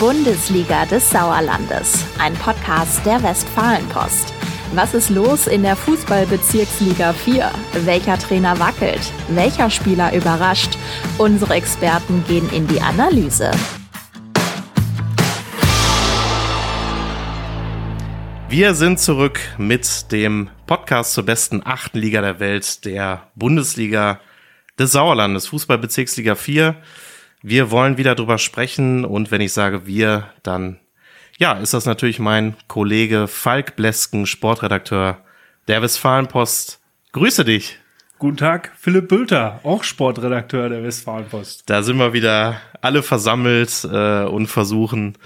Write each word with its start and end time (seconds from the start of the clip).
Bundesliga 0.00 0.86
des 0.86 1.10
Sauerlandes, 1.10 2.06
ein 2.18 2.32
Podcast 2.32 3.04
der 3.04 3.22
Westfalenpost. 3.22 4.32
Was 4.72 4.94
ist 4.94 5.10
los 5.10 5.46
in 5.46 5.62
der 5.62 5.76
Fußballbezirksliga 5.76 7.12
4? 7.12 7.50
Welcher 7.84 8.18
Trainer 8.18 8.58
wackelt? 8.58 9.12
Welcher 9.28 9.68
Spieler 9.68 10.14
überrascht? 10.14 10.78
Unsere 11.18 11.52
Experten 11.52 12.24
gehen 12.26 12.48
in 12.48 12.66
die 12.66 12.80
Analyse. 12.80 13.50
Wir 18.48 18.74
sind 18.74 19.00
zurück 19.00 19.38
mit 19.58 20.10
dem 20.12 20.48
Podcast 20.64 21.12
zur 21.12 21.26
besten 21.26 21.60
achten 21.62 21.98
Liga 21.98 22.22
der 22.22 22.40
Welt, 22.40 22.86
der 22.86 23.28
Bundesliga 23.34 24.18
des 24.78 24.92
Sauerlandes, 24.92 25.48
Fußballbezirksliga 25.48 26.36
4. 26.36 26.76
Wir 27.42 27.70
wollen 27.70 27.96
wieder 27.96 28.14
drüber 28.14 28.36
sprechen 28.36 29.04
und 29.06 29.30
wenn 29.30 29.40
ich 29.40 29.54
sage 29.54 29.86
wir, 29.86 30.28
dann 30.42 30.78
ja, 31.38 31.54
ist 31.54 31.72
das 31.72 31.86
natürlich 31.86 32.18
mein 32.18 32.54
Kollege 32.68 33.28
Falk 33.28 33.76
Blesken, 33.76 34.26
Sportredakteur 34.26 35.24
der 35.66 35.80
Westfalenpost. 35.80 36.80
Grüße 37.12 37.46
dich. 37.46 37.78
Guten 38.18 38.36
Tag, 38.36 38.72
Philipp 38.78 39.08
Bülter, 39.08 39.60
auch 39.62 39.84
Sportredakteur 39.84 40.68
der 40.68 40.84
Westfalenpost. 40.84 41.62
Da 41.64 41.82
sind 41.82 41.96
wir 41.96 42.12
wieder 42.12 42.60
alle 42.82 43.02
versammelt 43.02 43.88
äh, 43.90 44.24
und 44.24 44.48
versuchen 44.48 45.16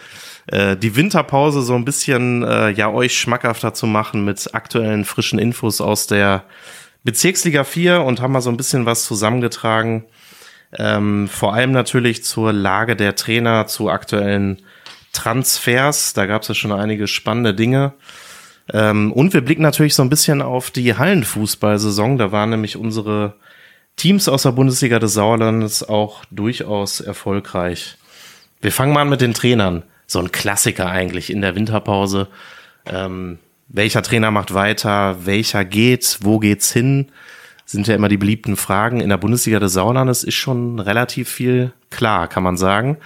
äh, 0.46 0.76
die 0.76 0.94
Winterpause 0.94 1.62
so 1.62 1.74
ein 1.74 1.84
bisschen 1.84 2.44
äh, 2.44 2.70
ja 2.70 2.88
euch 2.92 3.18
schmackhafter 3.18 3.74
zu 3.74 3.88
machen 3.88 4.24
mit 4.24 4.54
aktuellen 4.54 5.04
frischen 5.04 5.40
Infos 5.40 5.80
aus 5.80 6.06
der 6.06 6.44
Bezirksliga 7.02 7.64
4 7.64 8.02
und 8.02 8.20
haben 8.20 8.32
mal 8.32 8.40
so 8.40 8.50
ein 8.50 8.56
bisschen 8.56 8.86
was 8.86 9.04
zusammengetragen. 9.04 10.04
Ähm, 10.76 11.28
vor 11.28 11.54
allem 11.54 11.72
natürlich 11.72 12.24
zur 12.24 12.52
Lage 12.52 12.96
der 12.96 13.14
Trainer, 13.14 13.66
zu 13.66 13.90
aktuellen 13.90 14.62
Transfers. 15.12 16.12
Da 16.14 16.26
gab 16.26 16.42
es 16.42 16.48
ja 16.48 16.54
schon 16.54 16.72
einige 16.72 17.06
spannende 17.06 17.54
Dinge. 17.54 17.92
Ähm, 18.72 19.12
und 19.12 19.32
wir 19.32 19.42
blicken 19.42 19.62
natürlich 19.62 19.94
so 19.94 20.02
ein 20.02 20.10
bisschen 20.10 20.42
auf 20.42 20.70
die 20.70 20.96
Hallenfußballsaison. 20.96 22.18
Da 22.18 22.32
waren 22.32 22.50
nämlich 22.50 22.76
unsere 22.76 23.34
Teams 23.96 24.28
aus 24.28 24.42
der 24.42 24.52
Bundesliga 24.52 24.98
des 24.98 25.14
Sauerlandes 25.14 25.88
auch 25.88 26.24
durchaus 26.30 27.00
erfolgreich. 27.00 27.96
Wir 28.60 28.72
fangen 28.72 28.92
mal 28.92 29.02
an 29.02 29.08
mit 29.08 29.20
den 29.20 29.34
Trainern. 29.34 29.82
So 30.06 30.18
ein 30.18 30.32
Klassiker 30.32 30.90
eigentlich 30.90 31.30
in 31.30 31.40
der 31.40 31.54
Winterpause. 31.54 32.28
Ähm, 32.86 33.38
welcher 33.68 34.02
Trainer 34.02 34.30
macht 34.30 34.52
weiter? 34.54 35.24
Welcher 35.24 35.64
geht? 35.64 36.18
Wo 36.22 36.38
geht's 36.38 36.72
hin? 36.72 37.10
Sind 37.66 37.86
ja 37.86 37.94
immer 37.94 38.08
die 38.08 38.16
beliebten 38.16 38.56
Fragen. 38.56 39.00
In 39.00 39.08
der 39.08 39.16
Bundesliga 39.16 39.58
des 39.58 39.72
Sauerlandes 39.72 40.22
ist 40.24 40.34
schon 40.34 40.78
relativ 40.78 41.28
viel 41.28 41.72
klar, 41.90 42.28
kann 42.28 42.42
man 42.42 42.56
sagen. 42.56 42.98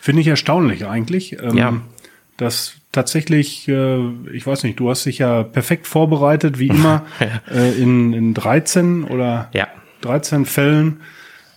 Finde 0.00 0.22
ich 0.22 0.28
erstaunlich 0.28 0.86
eigentlich. 0.86 1.36
Ähm, 1.40 1.56
ja. 1.56 1.80
Dass 2.36 2.74
tatsächlich, 2.92 3.68
äh, 3.68 3.98
ich 4.32 4.46
weiß 4.46 4.62
nicht, 4.64 4.80
du 4.80 4.88
hast 4.90 5.04
dich 5.04 5.18
ja 5.18 5.42
perfekt 5.42 5.86
vorbereitet, 5.86 6.58
wie 6.58 6.68
immer, 6.68 7.04
äh, 7.50 7.72
in, 7.72 8.12
in 8.12 8.34
13 8.34 9.04
oder 9.04 9.50
ja. 9.52 9.68
13 10.00 10.46
Fällen 10.46 11.00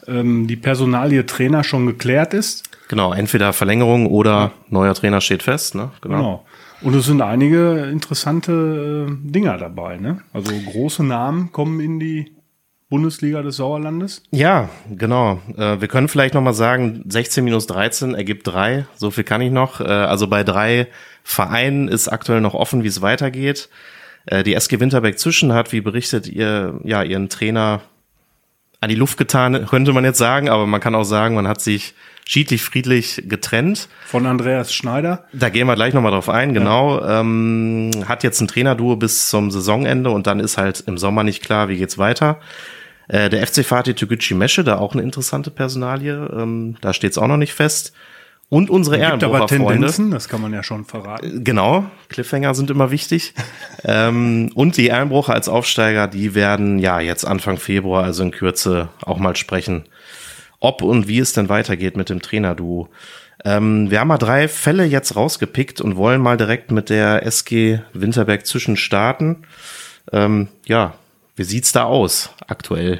ähm, 0.07 0.47
die 0.47 0.55
Personalie 0.55 1.25
Trainer 1.25 1.63
schon 1.63 1.85
geklärt 1.85 2.33
ist. 2.33 2.69
Genau, 2.89 3.13
entweder 3.13 3.53
Verlängerung 3.53 4.07
oder 4.07 4.31
ja. 4.31 4.51
neuer 4.69 4.93
Trainer 4.95 5.21
steht 5.21 5.43
fest. 5.43 5.75
Ne? 5.75 5.91
Genau. 6.01 6.17
genau. 6.17 6.45
Und 6.81 6.95
es 6.95 7.05
sind 7.05 7.21
einige 7.21 7.89
interessante 7.91 9.07
äh, 9.09 9.31
Dinger 9.31 9.57
dabei. 9.57 9.97
Ne? 9.97 10.21
Also 10.33 10.53
große 10.71 11.03
Namen 11.03 11.51
kommen 11.51 11.79
in 11.79 11.99
die 11.99 12.31
Bundesliga 12.89 13.43
des 13.43 13.57
Sauerlandes? 13.57 14.23
Ja, 14.31 14.69
genau. 14.89 15.39
Äh, 15.55 15.79
wir 15.79 15.87
können 15.87 16.07
vielleicht 16.07 16.33
nochmal 16.33 16.55
sagen, 16.55 17.03
16 17.07 17.43
minus 17.43 17.67
13 17.67 18.15
ergibt 18.15 18.47
drei. 18.47 18.85
So 18.95 19.11
viel 19.11 19.23
kann 19.23 19.41
ich 19.41 19.51
noch. 19.51 19.79
Äh, 19.79 19.85
also 19.85 20.27
bei 20.27 20.43
drei 20.43 20.87
Vereinen 21.23 21.87
ist 21.87 22.07
aktuell 22.07 22.41
noch 22.41 22.55
offen, 22.55 22.83
wie 22.83 22.87
es 22.87 23.03
weitergeht. 23.03 23.69
Äh, 24.25 24.43
die 24.43 24.55
SG 24.55 24.79
Winterberg 24.79 25.19
Zwischen 25.19 25.53
hat, 25.53 25.71
wie 25.71 25.81
berichtet 25.81 26.27
ihr, 26.27 26.79
ja, 26.83 27.03
ihren 27.03 27.29
Trainer 27.29 27.81
an 28.81 28.89
die 28.89 28.95
Luft 28.95 29.17
getan, 29.17 29.65
könnte 29.69 29.93
man 29.93 30.03
jetzt 30.03 30.17
sagen, 30.17 30.49
aber 30.49 30.65
man 30.65 30.81
kann 30.81 30.95
auch 30.95 31.03
sagen, 31.03 31.35
man 31.35 31.47
hat 31.47 31.61
sich 31.61 31.93
schiedlich 32.25 32.63
friedlich 32.63 33.23
getrennt. 33.27 33.87
Von 34.05 34.25
Andreas 34.25 34.73
Schneider. 34.73 35.25
Da 35.33 35.49
gehen 35.49 35.67
wir 35.67 35.75
gleich 35.75 35.93
nochmal 35.93 36.11
drauf 36.11 36.29
ein, 36.29 36.53
genau. 36.53 36.99
Ja. 36.99 37.21
Ähm, 37.21 37.91
hat 38.07 38.23
jetzt 38.23 38.39
ein 38.39 38.47
Trainerduo 38.47 38.95
bis 38.95 39.29
zum 39.29 39.51
Saisonende 39.51 40.09
und 40.09 40.25
dann 40.27 40.39
ist 40.39 40.57
halt 40.57 40.83
im 40.87 40.97
Sommer 40.97 41.23
nicht 41.23 41.43
klar, 41.43 41.69
wie 41.69 41.77
geht's 41.77 41.97
weiter. 41.97 42.39
Äh, 43.09 43.29
der 43.29 43.45
FC 43.45 43.65
Fatih 43.65 43.95
Toguchi 43.95 44.35
Mesche, 44.35 44.63
da 44.63 44.77
auch 44.77 44.93
eine 44.93 45.01
interessante 45.01 45.51
Personalie, 45.51 46.29
ähm, 46.31 46.77
da 46.79 46.93
steht's 46.93 47.17
auch 47.17 47.27
noch 47.27 47.37
nicht 47.37 47.53
fest. 47.53 47.91
Und 48.49 48.71
unsere 48.71 48.97
Ehrenbrucher 48.97 49.47
Freunde. 49.47 49.93
Das 50.09 50.27
kann 50.27 50.41
man 50.41 50.53
ja 50.53 50.63
schon 50.63 50.85
verraten. 50.85 51.39
Äh, 51.39 51.43
genau, 51.43 51.85
Cliffhanger 52.07 52.55
sind 52.55 52.71
immer 52.71 52.89
wichtig. 52.89 53.33
ähm, 53.83 54.51
und 54.55 54.77
die 54.77 54.87
Ehrenbrucher 54.87 55.33
als 55.33 55.49
Aufsteiger, 55.49 56.07
die 56.07 56.33
werden 56.33 56.79
ja 56.79 56.99
jetzt 56.99 57.25
Anfang 57.25 57.57
Februar, 57.57 58.03
also 58.03 58.23
in 58.23 58.31
Kürze, 58.31 58.89
auch 59.01 59.17
mal 59.17 59.35
sprechen, 59.35 59.85
ob 60.59 60.81
und 60.81 61.07
wie 61.07 61.19
es 61.19 61.33
denn 61.33 61.49
weitergeht 61.49 61.97
mit 61.97 62.09
dem 62.09 62.21
Trainerduo. 62.21 62.89
Ähm, 63.43 63.89
wir 63.89 63.99
haben 63.99 64.07
mal 64.07 64.17
drei 64.17 64.47
Fälle 64.47 64.85
jetzt 64.85 65.15
rausgepickt 65.15 65.81
und 65.81 65.95
wollen 65.95 66.21
mal 66.21 66.37
direkt 66.37 66.71
mit 66.71 66.89
der 66.89 67.25
SG 67.25 67.79
Winterberg 67.93 68.45
zwischen 68.45 68.77
starten. 68.77 69.43
Ähm, 70.11 70.47
ja, 70.65 70.95
wie 71.39 71.45
sieht's 71.45 71.71
da 71.71 71.85
aus 71.85 72.31
aktuell? 72.47 72.99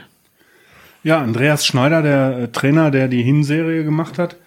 Ja, 1.03 1.19
Andreas 1.19 1.66
Schneider, 1.66 2.01
der 2.01 2.38
äh, 2.38 2.47
Trainer, 2.47 2.89
der 2.89 3.09
die 3.09 3.22
Hinserie 3.22 3.83
gemacht 3.83 4.17
hat, 4.17 4.38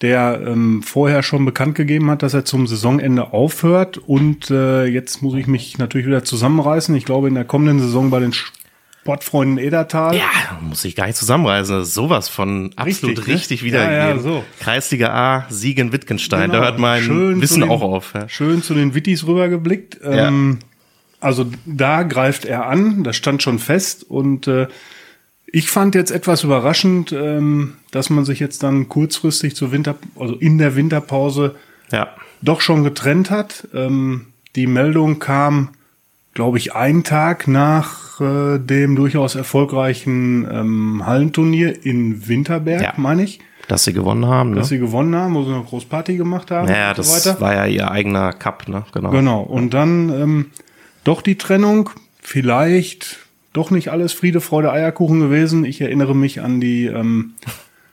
der 0.00 0.40
ähm, 0.46 0.82
vorher 0.82 1.22
schon 1.22 1.44
bekannt 1.44 1.74
gegeben 1.74 2.10
hat, 2.10 2.22
dass 2.22 2.32
er 2.32 2.46
zum 2.46 2.66
Saisonende 2.66 3.34
aufhört. 3.34 3.98
Und 3.98 4.50
äh, 4.50 4.86
jetzt 4.86 5.20
muss 5.22 5.34
ich 5.34 5.46
mich 5.46 5.76
natürlich 5.76 6.06
wieder 6.06 6.24
zusammenreißen. 6.24 6.94
Ich 6.94 7.04
glaube, 7.04 7.28
in 7.28 7.34
der 7.34 7.44
kommenden 7.44 7.80
Saison 7.80 8.08
bei 8.08 8.20
den 8.20 8.32
Sportfreunden 8.32 9.58
Edertal. 9.58 10.16
Ja, 10.16 10.58
muss 10.62 10.82
ich 10.86 10.96
gar 10.96 11.06
nicht 11.06 11.16
zusammenreißen. 11.16 11.76
Das 11.76 11.88
ist 11.88 11.94
sowas 11.94 12.30
von 12.30 12.70
absolut 12.76 13.18
richtig, 13.18 13.28
ne? 13.28 13.34
richtig 13.34 13.60
ne? 13.60 13.66
wiedergegeben. 13.66 14.00
Ja, 14.00 14.16
ja, 14.16 14.18
so. 14.18 14.44
Kreisliga 14.60 15.08
A, 15.12 15.46
Siegen 15.50 15.92
Wittgenstein. 15.92 16.50
Genau. 16.50 16.62
Da 16.62 16.64
hört 16.64 16.78
mein 16.78 17.02
schön 17.02 17.42
Wissen 17.42 17.60
den, 17.60 17.70
auch 17.70 17.82
auf. 17.82 18.14
Ja. 18.14 18.26
Schön 18.30 18.62
zu 18.62 18.72
den 18.72 18.94
Wittis 18.94 19.26
rübergeblickt. 19.26 20.00
Ähm, 20.02 20.60
also 21.24 21.46
da 21.64 22.02
greift 22.02 22.44
er 22.44 22.66
an, 22.66 23.02
das 23.02 23.16
stand 23.16 23.42
schon 23.42 23.58
fest 23.58 24.04
und 24.08 24.46
äh, 24.46 24.68
ich 25.46 25.70
fand 25.70 25.94
jetzt 25.94 26.10
etwas 26.10 26.44
überraschend, 26.44 27.12
ähm, 27.12 27.74
dass 27.92 28.10
man 28.10 28.24
sich 28.24 28.40
jetzt 28.40 28.62
dann 28.62 28.88
kurzfristig 28.88 29.54
zur 29.54 29.72
Winter, 29.72 29.94
also 30.18 30.34
in 30.34 30.58
der 30.58 30.76
Winterpause 30.76 31.54
ja. 31.92 32.08
doch 32.42 32.60
schon 32.60 32.82
getrennt 32.82 33.30
hat. 33.30 33.68
Ähm, 33.72 34.26
die 34.56 34.66
Meldung 34.66 35.20
kam, 35.20 35.70
glaube 36.34 36.58
ich, 36.58 36.74
einen 36.74 37.04
Tag 37.04 37.46
nach 37.46 38.20
äh, 38.20 38.58
dem 38.58 38.96
durchaus 38.96 39.36
erfolgreichen 39.36 40.46
ähm, 40.50 41.06
Hallenturnier 41.06 41.86
in 41.86 42.28
Winterberg, 42.28 42.82
ja. 42.82 42.92
meine 42.96 43.22
ich. 43.22 43.40
Dass 43.68 43.84
sie 43.84 43.92
gewonnen 43.92 44.26
haben. 44.26 44.50
Ne? 44.50 44.56
Dass 44.56 44.68
sie 44.68 44.78
gewonnen 44.78 45.14
haben, 45.14 45.34
wo 45.34 45.44
sie 45.44 45.52
eine 45.52 45.62
Großparty 45.62 46.16
gemacht 46.16 46.50
haben. 46.50 46.68
Ja, 46.68 46.92
das 46.92 47.22
so 47.22 47.40
war 47.40 47.54
ja 47.54 47.66
ihr 47.66 47.90
eigener 47.90 48.32
Cup, 48.32 48.68
ne? 48.68 48.84
Genau. 48.92 49.10
Genau. 49.10 49.40
Und 49.40 49.72
dann 49.72 50.10
ähm, 50.10 50.50
doch 51.04 51.22
die 51.22 51.36
Trennung. 51.36 51.90
Vielleicht 52.20 53.18
doch 53.52 53.70
nicht 53.70 53.88
alles 53.88 54.12
Friede, 54.12 54.40
Freude, 54.40 54.72
Eierkuchen 54.72 55.20
gewesen. 55.20 55.64
Ich 55.64 55.80
erinnere 55.80 56.16
mich 56.16 56.40
an 56.40 56.60
die 56.60 56.86
ähm, 56.86 57.34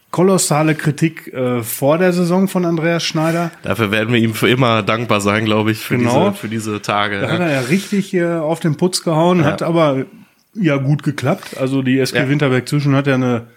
kolossale 0.09 0.75
Kritik 0.75 1.33
äh, 1.33 1.63
vor 1.63 1.97
der 1.97 2.13
Saison 2.13 2.47
von 2.47 2.66
Andreas 2.66 3.03
Schneider. 3.03 3.51
Dafür 3.63 3.91
werden 3.91 4.13
wir 4.13 4.19
ihm 4.19 4.33
für 4.33 4.50
immer 4.50 4.83
dankbar 4.83 5.21
sein, 5.21 5.45
glaube 5.45 5.71
ich, 5.71 5.79
für, 5.79 5.97
genau. 5.97 6.29
diese, 6.29 6.39
für 6.39 6.47
diese 6.50 6.81
Tage. 6.81 7.21
Da 7.21 7.27
ja. 7.27 7.33
hat 7.33 7.39
er 7.39 7.51
ja 7.51 7.59
richtig 7.61 8.13
äh, 8.13 8.25
auf 8.25 8.59
den 8.59 8.75
Putz 8.75 9.03
gehauen, 9.03 9.39
ja. 9.39 9.45
hat 9.45 9.61
aber 9.61 10.05
ja 10.53 10.77
gut 10.77 11.03
geklappt. 11.03 11.57
Also 11.59 11.81
die 11.81 12.00
SG 12.00 12.17
ja. 12.17 12.29
Winterberg 12.29 12.67
zwischen 12.67 12.95
hat 12.95 13.07
ja 13.07 13.15
eine 13.15 13.47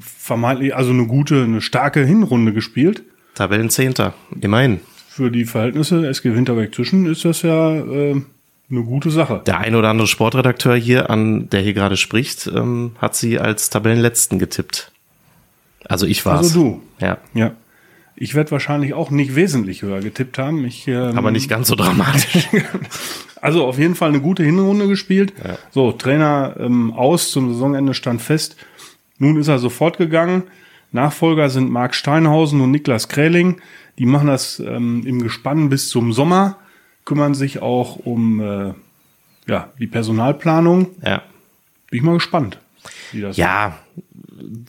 vermeintlich, 0.00 0.74
also 0.74 0.90
eine 0.90 1.06
gute, 1.06 1.44
eine 1.44 1.60
starke 1.60 2.04
Hinrunde 2.04 2.52
gespielt. 2.52 3.02
Tabellenzehnter, 3.34 4.14
immerhin. 4.40 4.80
Für 5.08 5.30
die 5.30 5.44
Verhältnisse 5.44 6.06
SG 6.08 6.34
Winterberg 6.34 6.74
zwischen 6.74 7.06
ist 7.06 7.24
das 7.24 7.42
ja 7.42 7.74
äh, 7.76 8.20
eine 8.70 8.82
gute 8.82 9.10
Sache. 9.10 9.42
Der 9.46 9.58
ein 9.58 9.74
oder 9.74 9.88
andere 9.88 10.06
Sportredakteur 10.06 10.76
hier, 10.76 11.10
an 11.10 11.48
der 11.50 11.60
hier 11.60 11.72
gerade 11.72 11.96
spricht, 11.96 12.46
ähm, 12.46 12.92
hat 12.98 13.16
sie 13.16 13.38
als 13.38 13.70
Tabellenletzten 13.70 14.38
getippt. 14.38 14.92
Also 15.86 16.06
ich 16.06 16.24
war's. 16.26 16.48
Also 16.48 16.60
du. 16.60 16.82
Ja. 17.00 17.18
Ja. 17.34 17.52
Ich 18.20 18.34
werde 18.34 18.50
wahrscheinlich 18.50 18.94
auch 18.94 19.10
nicht 19.10 19.36
wesentlich 19.36 19.82
höher 19.82 20.00
getippt 20.00 20.38
haben. 20.38 20.64
Ich, 20.64 20.88
ähm, 20.88 21.16
Aber 21.16 21.30
nicht 21.30 21.48
ganz 21.48 21.68
so 21.68 21.76
dramatisch. 21.76 22.48
also 23.40 23.64
auf 23.64 23.78
jeden 23.78 23.94
Fall 23.94 24.08
eine 24.08 24.20
gute 24.20 24.42
Hinrunde 24.42 24.88
gespielt. 24.88 25.32
Ja. 25.42 25.56
So, 25.70 25.92
Trainer 25.92 26.56
ähm, 26.58 26.92
aus 26.92 27.30
zum 27.30 27.52
Saisonende 27.52 27.94
stand 27.94 28.20
fest. 28.20 28.56
Nun 29.18 29.38
ist 29.38 29.48
er 29.48 29.60
sofort 29.60 29.98
gegangen. 29.98 30.42
Nachfolger 30.90 31.48
sind 31.48 31.70
Marc 31.70 31.94
Steinhausen 31.94 32.60
und 32.60 32.72
Niklas 32.72 33.08
Kräling. 33.08 33.60
Die 33.98 34.06
machen 34.06 34.26
das 34.26 34.58
ähm, 34.58 35.04
im 35.06 35.22
Gespann 35.22 35.68
bis 35.68 35.88
zum 35.88 36.12
Sommer 36.12 36.56
kümmern 37.08 37.32
sich 37.32 37.62
auch 37.62 37.96
um 37.96 38.40
äh, 38.40 38.74
ja, 39.46 39.70
die 39.78 39.86
Personalplanung. 39.86 40.88
Ja. 41.02 41.22
Bin 41.90 41.98
ich 41.98 42.02
mal 42.02 42.12
gespannt. 42.12 42.58
Wie 43.12 43.22
das 43.22 43.38
ja, 43.38 43.78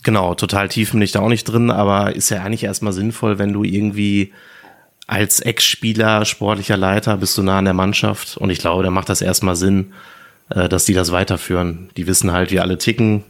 genau, 0.04 0.36
total 0.36 0.70
tief 0.70 0.94
bin 0.94 1.02
ich 1.02 1.12
da 1.12 1.20
auch 1.20 1.28
nicht 1.28 1.44
drin, 1.44 1.70
aber 1.70 2.16
ist 2.16 2.30
ja 2.30 2.42
eigentlich 2.42 2.64
erstmal 2.64 2.94
sinnvoll, 2.94 3.40
wenn 3.40 3.52
du 3.52 3.66
irgendwie 3.66 4.32
als 5.06 5.42
Ex-Spieler, 5.42 6.24
sportlicher 6.24 6.78
Leiter 6.78 7.18
bist 7.18 7.38
du 7.38 7.44
nah 7.44 7.58
an 7.58 7.66
der 7.66 7.74
Mannschaft 7.74 8.38
und 8.38 8.52
ich 8.52 8.60
glaube, 8.60 8.84
da 8.84 8.90
macht 8.90 9.10
das 9.10 9.22
erstmal 9.22 9.58
Sinn, 9.58 9.92
äh, 10.50 10.70
dass 10.70 10.86
die 10.86 10.94
das 10.94 11.12
weiterführen. 11.12 11.90
Die 11.98 12.08
wissen 12.08 12.32
halt, 12.32 12.52
wie 12.52 12.62
alle 12.62 12.78
ticken. 12.78 13.26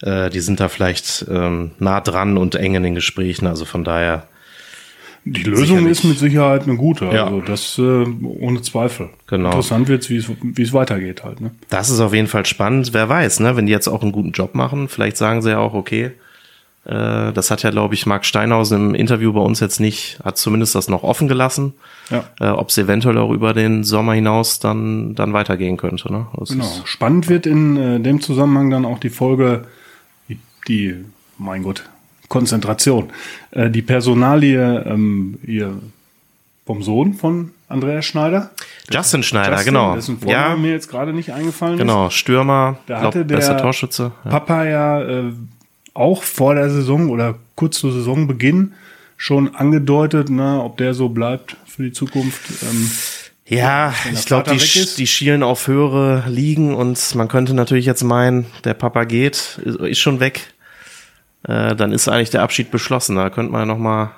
Äh, 0.00 0.30
die 0.30 0.40
sind 0.40 0.60
da 0.60 0.70
vielleicht 0.70 1.26
ähm, 1.28 1.72
nah 1.78 2.00
dran 2.00 2.38
und 2.38 2.54
eng 2.54 2.74
in 2.74 2.84
den 2.84 2.94
Gesprächen. 2.94 3.46
Also 3.46 3.66
von 3.66 3.84
daher. 3.84 4.26
Die 5.24 5.42
Lösung 5.42 5.66
sicherlich. 5.66 5.90
ist 5.90 6.04
mit 6.04 6.18
Sicherheit 6.18 6.62
eine 6.62 6.76
gute. 6.76 7.04
Ja. 7.06 7.26
Also 7.26 7.40
das 7.42 7.78
äh, 7.78 8.06
ohne 8.22 8.62
Zweifel. 8.62 9.10
Genau. 9.26 9.50
Interessant 9.50 9.88
wird 9.88 10.02
es, 10.02 10.10
wie 10.10 10.62
es 10.62 10.72
weitergeht 10.72 11.24
halt. 11.24 11.40
Ne? 11.40 11.50
Das 11.68 11.90
ist 11.90 12.00
auf 12.00 12.14
jeden 12.14 12.26
Fall 12.26 12.46
spannend. 12.46 12.92
Wer 12.92 13.08
weiß, 13.08 13.40
ne? 13.40 13.56
wenn 13.56 13.66
die 13.66 13.72
jetzt 13.72 13.88
auch 13.88 14.02
einen 14.02 14.12
guten 14.12 14.32
Job 14.32 14.54
machen, 14.54 14.88
vielleicht 14.88 15.18
sagen 15.18 15.42
sie 15.42 15.50
ja 15.50 15.58
auch, 15.58 15.74
okay, 15.74 16.12
äh, 16.84 17.32
das 17.32 17.50
hat 17.50 17.62
ja, 17.62 17.70
glaube 17.70 17.94
ich, 17.94 18.06
Marc 18.06 18.24
Steinhausen 18.24 18.90
im 18.90 18.94
Interview 18.94 19.32
bei 19.32 19.40
uns 19.40 19.60
jetzt 19.60 19.80
nicht, 19.80 20.18
hat 20.24 20.38
zumindest 20.38 20.74
das 20.74 20.88
noch 20.88 21.02
offen 21.02 21.28
gelassen, 21.28 21.74
ja. 22.08 22.24
äh, 22.40 22.48
ob 22.48 22.70
es 22.70 22.78
eventuell 22.78 23.18
auch 23.18 23.30
über 23.30 23.52
den 23.52 23.84
Sommer 23.84 24.14
hinaus 24.14 24.60
dann, 24.60 25.14
dann 25.14 25.34
weitergehen 25.34 25.76
könnte. 25.76 26.10
Ne? 26.10 26.26
Das 26.38 26.50
genau. 26.50 26.66
Spannend 26.84 27.28
wird 27.28 27.46
in 27.46 27.76
äh, 27.76 28.00
dem 28.00 28.20
Zusammenhang 28.22 28.70
dann 28.70 28.86
auch 28.86 28.98
die 28.98 29.10
Folge, 29.10 29.66
die, 30.28 30.38
die 30.66 31.04
mein 31.36 31.62
Gott, 31.62 31.84
Konzentration, 32.30 33.10
äh, 33.50 33.68
die 33.70 33.82
Personalie 33.82 34.84
ähm, 34.86 35.38
ihr 35.44 35.74
vom 36.64 36.82
Sohn 36.82 37.14
von 37.14 37.50
Andreas 37.68 38.04
Schneider. 38.04 38.50
Justin 38.88 39.24
Schneider, 39.24 39.56
Justin, 39.56 39.74
genau. 39.74 39.94
Dessen 39.96 40.18
Vorname 40.20 40.50
ja. 40.50 40.56
mir 40.56 40.70
jetzt 40.70 40.88
gerade 40.88 41.12
nicht 41.12 41.32
eingefallen 41.32 41.76
genau. 41.76 41.92
ist. 41.92 41.98
Genau, 41.98 42.10
Stürmer, 42.10 42.78
da 42.86 43.00
hatte 43.00 43.26
der 43.26 43.36
bester 43.36 43.58
Torschütze. 43.58 44.12
Ja. 44.24 44.30
Papa 44.30 44.64
ja 44.64 45.02
äh, 45.02 45.32
auch 45.92 46.22
vor 46.22 46.54
der 46.54 46.70
Saison 46.70 47.10
oder 47.10 47.34
kurz 47.56 47.78
zu 47.80 47.90
Saisonbeginn 47.90 48.74
schon 49.16 49.56
angedeutet, 49.56 50.30
ne, 50.30 50.62
ob 50.62 50.76
der 50.76 50.94
so 50.94 51.08
bleibt 51.08 51.56
für 51.66 51.82
die 51.82 51.92
Zukunft. 51.92 52.42
Ähm, 52.62 52.90
ja, 53.44 53.92
ich 54.12 54.24
glaube, 54.24 54.52
die, 54.52 54.86
die 54.96 55.06
schielen 55.08 55.42
auf 55.42 55.66
höhere 55.66 56.22
Ligen 56.28 56.74
und 56.74 57.16
man 57.16 57.26
könnte 57.26 57.54
natürlich 57.54 57.86
jetzt 57.86 58.04
meinen, 58.04 58.46
der 58.62 58.74
Papa 58.74 59.02
geht, 59.02 59.58
ist 59.64 59.98
schon 59.98 60.20
weg. 60.20 60.52
Äh, 61.44 61.74
dann 61.74 61.92
ist 61.92 62.08
eigentlich 62.08 62.30
der 62.30 62.42
Abschied 62.42 62.70
beschlossen. 62.70 63.16
Da 63.16 63.30
könnte 63.30 63.52
man 63.52 63.62
ja 63.62 63.66
nochmal 63.66 64.10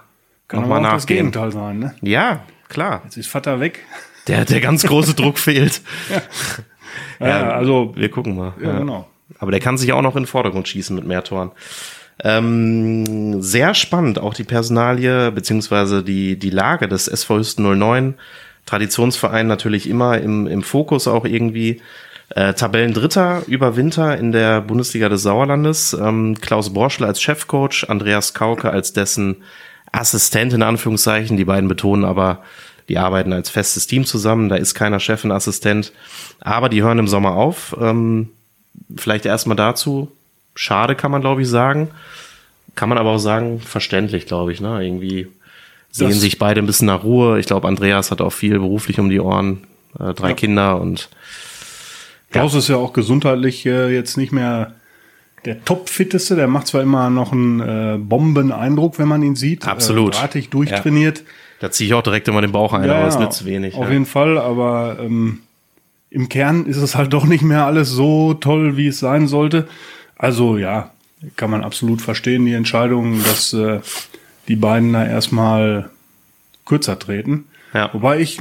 noch 0.52 0.66
mal 0.66 0.80
nachgehen. 0.80 0.96
Das 0.96 1.06
Gegenteil 1.06 1.52
sein, 1.52 1.78
ne? 1.78 1.94
Ja, 2.02 2.44
klar. 2.68 3.02
Jetzt 3.04 3.16
ist 3.16 3.28
Vater 3.28 3.60
weg. 3.60 3.80
Der, 4.28 4.44
der 4.44 4.60
ganz 4.60 4.84
große 4.84 5.14
Druck 5.16 5.38
fehlt. 5.38 5.82
Ja. 7.20 7.28
ja, 7.28 7.50
also 7.50 7.92
wir 7.96 8.10
gucken 8.10 8.36
mal. 8.36 8.54
Ja, 8.60 8.72
ja, 8.72 8.78
genau. 8.78 9.08
Aber 9.38 9.50
der 9.50 9.60
kann 9.60 9.78
sich 9.78 9.92
auch 9.92 10.02
noch 10.02 10.16
in 10.16 10.22
den 10.22 10.28
Vordergrund 10.28 10.68
schießen 10.68 10.94
mit 10.94 11.06
mehr 11.06 11.24
Toren. 11.24 11.52
Ähm, 12.22 13.42
sehr 13.42 13.74
spannend, 13.74 14.18
auch 14.18 14.34
die 14.34 14.44
Personalie 14.44 15.32
beziehungsweise 15.32 16.04
die, 16.04 16.38
die 16.38 16.50
Lage 16.50 16.86
des 16.86 17.08
SV 17.08 17.38
Hüsten 17.38 17.78
09. 17.78 18.14
Traditionsverein 18.66 19.46
natürlich 19.46 19.88
immer 19.88 20.18
im, 20.18 20.46
im 20.46 20.62
Fokus 20.62 21.08
auch 21.08 21.24
irgendwie. 21.24 21.80
Äh, 22.34 22.54
Tabellendritter 22.54 23.42
über 23.46 23.76
Winter 23.76 24.16
in 24.16 24.32
der 24.32 24.62
Bundesliga 24.62 25.08
des 25.08 25.22
Sauerlandes. 25.22 25.92
Ähm, 25.92 26.36
Klaus 26.40 26.72
Borschel 26.72 27.04
als 27.04 27.20
Chefcoach, 27.20 27.84
Andreas 27.88 28.32
Kauke 28.32 28.70
als 28.70 28.92
dessen 28.92 29.36
Assistent 29.90 30.54
in 30.54 30.62
Anführungszeichen. 30.62 31.36
Die 31.36 31.44
beiden 31.44 31.68
betonen 31.68 32.04
aber, 32.04 32.42
die 32.88 32.96
arbeiten 32.96 33.34
als 33.34 33.50
festes 33.50 33.86
Team 33.86 34.06
zusammen. 34.06 34.48
Da 34.48 34.56
ist 34.56 34.74
keiner 34.74 34.98
Chef 34.98 35.24
und 35.24 35.32
Assistent. 35.32 35.92
Aber 36.40 36.70
die 36.70 36.82
hören 36.82 36.98
im 36.98 37.08
Sommer 37.08 37.32
auf. 37.32 37.76
Ähm, 37.78 38.30
vielleicht 38.96 39.26
erstmal 39.26 39.56
dazu. 39.56 40.10
Schade 40.54 40.94
kann 40.94 41.10
man, 41.10 41.20
glaube 41.20 41.42
ich, 41.42 41.48
sagen. 41.48 41.90
Kann 42.74 42.88
man 42.88 42.96
aber 42.96 43.10
auch 43.10 43.18
sagen, 43.18 43.60
verständlich, 43.60 44.24
glaube 44.26 44.52
ich. 44.52 44.60
Ne? 44.62 44.82
Irgendwie 44.82 45.28
sehen 45.90 46.08
das 46.08 46.20
sich 46.20 46.38
beide 46.38 46.62
ein 46.62 46.66
bisschen 46.66 46.86
nach 46.86 47.04
Ruhe. 47.04 47.38
Ich 47.38 47.46
glaube, 47.46 47.68
Andreas 47.68 48.10
hat 48.10 48.22
auch 48.22 48.32
viel 48.32 48.58
beruflich 48.58 48.98
um 48.98 49.10
die 49.10 49.20
Ohren. 49.20 49.64
Äh, 49.98 50.14
drei 50.14 50.30
ja. 50.30 50.34
Kinder 50.34 50.80
und 50.80 51.10
Klaus 52.32 52.52
ja. 52.52 52.58
ist 52.58 52.68
ja 52.68 52.76
auch 52.76 52.92
gesundheitlich 52.92 53.64
äh, 53.66 53.94
jetzt 53.94 54.16
nicht 54.16 54.32
mehr 54.32 54.74
der 55.44 55.64
Top-Fitteste. 55.64 56.36
Der 56.36 56.48
macht 56.48 56.66
zwar 56.66 56.82
immer 56.82 57.10
noch 57.10 57.32
einen 57.32 57.60
äh, 57.60 57.98
Bombeneindruck, 57.98 58.98
wenn 58.98 59.08
man 59.08 59.22
ihn 59.22 59.36
sieht. 59.36 59.66
Absolut. 59.66 60.14
Äh, 60.14 60.18
drahtig 60.18 60.50
durchtrainiert. 60.50 61.18
Ja. 61.18 61.24
Da 61.60 61.70
ziehe 61.70 61.86
ich 61.86 61.94
auch 61.94 62.02
direkt 62.02 62.26
immer 62.26 62.40
den 62.40 62.52
Bauch 62.52 62.72
ein, 62.72 62.84
ja, 62.84 62.96
aber 62.96 63.06
es 63.06 63.18
nützt 63.18 63.44
wenig. 63.44 63.76
Auf 63.76 63.88
jeden 63.88 64.06
Fall, 64.06 64.36
aber 64.36 64.98
ähm, 65.00 65.40
im 66.10 66.28
Kern 66.28 66.66
ist 66.66 66.78
es 66.78 66.96
halt 66.96 67.12
doch 67.12 67.24
nicht 67.24 67.42
mehr 67.42 67.66
alles 67.66 67.90
so 67.90 68.34
toll, 68.34 68.76
wie 68.76 68.88
es 68.88 68.98
sein 68.98 69.28
sollte. 69.28 69.68
Also 70.16 70.58
ja, 70.58 70.90
kann 71.36 71.50
man 71.50 71.62
absolut 71.62 72.02
verstehen, 72.02 72.46
die 72.46 72.54
Entscheidung, 72.54 73.22
dass 73.22 73.52
äh, 73.52 73.80
die 74.48 74.56
beiden 74.56 74.92
da 74.92 75.06
erstmal 75.06 75.90
kürzer 76.64 76.98
treten. 76.98 77.44
Ja. 77.74 77.90
Wobei 77.92 78.20
ich 78.20 78.38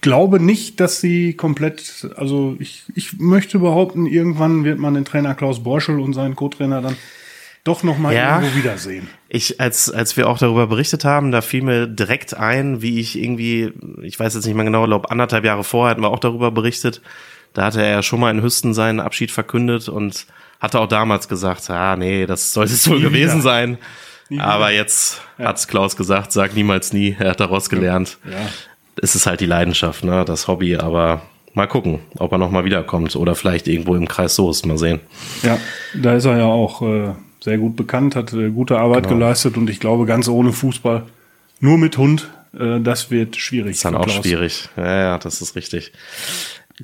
glaube 0.00 0.40
nicht, 0.40 0.80
dass 0.80 1.00
sie 1.00 1.34
komplett, 1.34 2.08
also 2.16 2.56
ich, 2.58 2.84
ich 2.94 3.18
möchte 3.18 3.58
behaupten, 3.58 4.06
irgendwann 4.06 4.64
wird 4.64 4.78
man 4.78 4.94
den 4.94 5.04
Trainer 5.04 5.34
Klaus 5.34 5.62
Borschel 5.62 6.00
und 6.00 6.12
seinen 6.12 6.36
Co-Trainer 6.36 6.80
dann 6.80 6.96
doch 7.64 7.82
noch 7.82 7.98
mal 7.98 8.14
ja, 8.14 8.40
irgendwo 8.40 8.56
wiedersehen. 8.56 9.08
Ich, 9.28 9.60
als, 9.60 9.90
als 9.90 10.16
wir 10.16 10.28
auch 10.28 10.38
darüber 10.38 10.66
berichtet 10.68 11.04
haben, 11.04 11.32
da 11.32 11.42
fiel 11.42 11.62
mir 11.62 11.86
direkt 11.86 12.34
ein, 12.34 12.80
wie 12.80 13.00
ich 13.00 13.18
irgendwie, 13.18 13.72
ich 14.02 14.18
weiß 14.18 14.34
jetzt 14.34 14.46
nicht 14.46 14.54
mehr 14.54 14.64
genau, 14.64 14.86
glaube 14.86 15.10
anderthalb 15.10 15.44
Jahre 15.44 15.64
vorher 15.64 15.90
hatten 15.90 16.02
wir 16.02 16.10
auch 16.10 16.20
darüber 16.20 16.50
berichtet. 16.50 17.02
Da 17.52 17.64
hatte 17.64 17.82
er 17.82 17.90
ja 17.90 18.02
schon 18.02 18.20
mal 18.20 18.30
in 18.30 18.42
Hüsten 18.42 18.74
seinen 18.74 19.00
Abschied 19.00 19.30
verkündet 19.30 19.88
und 19.88 20.26
hatte 20.60 20.80
auch 20.80 20.88
damals 20.88 21.28
gesagt, 21.28 21.68
ah 21.70 21.96
nee, 21.96 22.26
das 22.26 22.52
sollte 22.52 22.72
es 22.72 22.88
wohl 22.88 23.00
gewesen 23.00 23.42
sein. 23.42 23.78
Aber 24.38 24.70
jetzt 24.70 25.22
ja. 25.38 25.46
hat's 25.46 25.68
Klaus 25.68 25.96
gesagt, 25.96 26.32
sag 26.32 26.54
niemals 26.54 26.92
nie, 26.92 27.16
er 27.18 27.30
hat 27.30 27.40
daraus 27.40 27.70
gelernt. 27.70 28.18
Ja. 28.30 28.36
Es 29.02 29.14
ist 29.14 29.26
halt 29.26 29.40
die 29.40 29.46
Leidenschaft, 29.46 30.04
ne, 30.04 30.24
das 30.24 30.48
Hobby, 30.48 30.76
aber 30.76 31.22
mal 31.54 31.66
gucken, 31.66 32.00
ob 32.18 32.32
er 32.32 32.38
nochmal 32.38 32.64
wiederkommt 32.64 33.16
oder 33.16 33.34
vielleicht 33.34 33.68
irgendwo 33.68 33.94
im 33.94 34.08
Kreis 34.08 34.34
Soest, 34.34 34.66
mal 34.66 34.78
sehen. 34.78 35.00
Ja, 35.42 35.58
da 35.94 36.14
ist 36.14 36.24
er 36.24 36.38
ja 36.38 36.46
auch 36.46 36.82
äh, 36.82 37.14
sehr 37.40 37.58
gut 37.58 37.76
bekannt, 37.76 38.16
hat 38.16 38.32
äh, 38.32 38.50
gute 38.50 38.78
Arbeit 38.78 39.04
genau. 39.04 39.16
geleistet 39.16 39.56
und 39.56 39.68
ich 39.70 39.80
glaube, 39.80 40.06
ganz 40.06 40.28
ohne 40.28 40.52
Fußball, 40.52 41.04
nur 41.60 41.78
mit 41.78 41.98
Hund, 41.98 42.28
äh, 42.58 42.80
das 42.80 43.10
wird 43.10 43.36
schwierig. 43.36 43.72
Das 43.72 43.76
ist 43.78 43.84
dann 43.84 43.96
auch 43.96 44.08
schwierig. 44.08 44.68
Ja, 44.76 45.00
ja, 45.00 45.18
das 45.18 45.40
ist 45.40 45.56
richtig. 45.56 45.92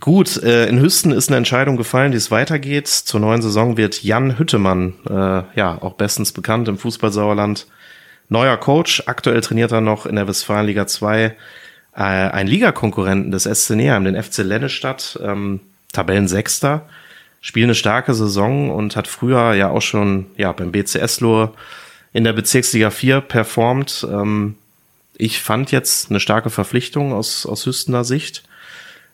Gut, 0.00 0.42
äh, 0.42 0.66
in 0.66 0.80
Hüsten 0.80 1.12
ist 1.12 1.28
eine 1.28 1.36
Entscheidung 1.36 1.76
gefallen, 1.76 2.12
wie 2.12 2.16
es 2.16 2.32
weitergeht. 2.32 2.88
Zur 2.88 3.20
neuen 3.20 3.42
Saison 3.42 3.76
wird 3.76 4.02
Jan 4.02 4.38
Hüttemann, 4.38 4.94
äh, 5.08 5.42
ja, 5.56 5.78
auch 5.80 5.94
bestens 5.94 6.32
bekannt 6.32 6.66
im 6.66 6.78
Fußballsauerland, 6.78 7.68
neuer 8.28 8.56
Coach. 8.56 9.04
Aktuell 9.06 9.40
trainiert 9.40 9.70
er 9.70 9.80
noch 9.80 10.04
in 10.06 10.16
der 10.16 10.26
Westfalenliga 10.26 10.88
2 10.88 11.36
äh, 11.96 12.00
ein 12.00 12.46
Ligakonkurrenten 12.46 13.30
des 13.30 13.44
SC 13.44 13.70
Neheim, 13.70 14.04
den 14.04 14.20
FC 14.20 14.38
Lennestadt, 14.38 15.18
ähm, 15.22 15.60
Tabellensechster 15.92 16.86
spielt 17.40 17.64
eine 17.64 17.74
starke 17.74 18.14
Saison 18.14 18.70
und 18.70 18.96
hat 18.96 19.06
früher 19.06 19.52
ja 19.52 19.68
auch 19.68 19.82
schon 19.82 20.26
ja 20.36 20.50
beim 20.52 20.72
BCS 20.72 21.20
Lohr 21.20 21.52
in 22.14 22.24
der 22.24 22.32
Bezirksliga 22.32 22.90
4 22.90 23.20
performt. 23.20 24.06
Ähm, 24.10 24.56
ich 25.18 25.42
fand 25.42 25.70
jetzt 25.70 26.10
eine 26.10 26.20
starke 26.20 26.48
Verpflichtung 26.48 27.12
aus, 27.12 27.44
aus 27.44 27.66
Hüstener 27.66 28.02
Sicht. 28.02 28.44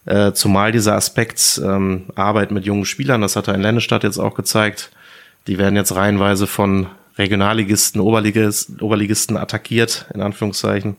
Äh, 0.07 0.33
zumal 0.33 0.71
dieser 0.71 0.95
Aspekt 0.95 1.61
ähm, 1.63 2.05
Arbeit 2.15 2.53
mit 2.53 2.65
jungen 2.65 2.87
Spielern, 2.87 3.21
das 3.21 3.37
hat 3.37 3.49
er 3.49 3.55
in 3.55 3.63
Lennestadt 3.63 4.05
jetzt 4.05 4.19
auch 4.19 4.35
gezeigt. 4.35 4.91
Die 5.47 5.59
werden 5.59 5.77
jetzt 5.77 5.95
reihenweise 5.95 6.47
von 6.47 6.87
Regionalligisten, 7.19 8.01
Oberligisten, 8.01 8.81
Oberligisten 8.81 9.37
attackiert, 9.37 10.07
in 10.15 10.23
Anführungszeichen. 10.23 10.97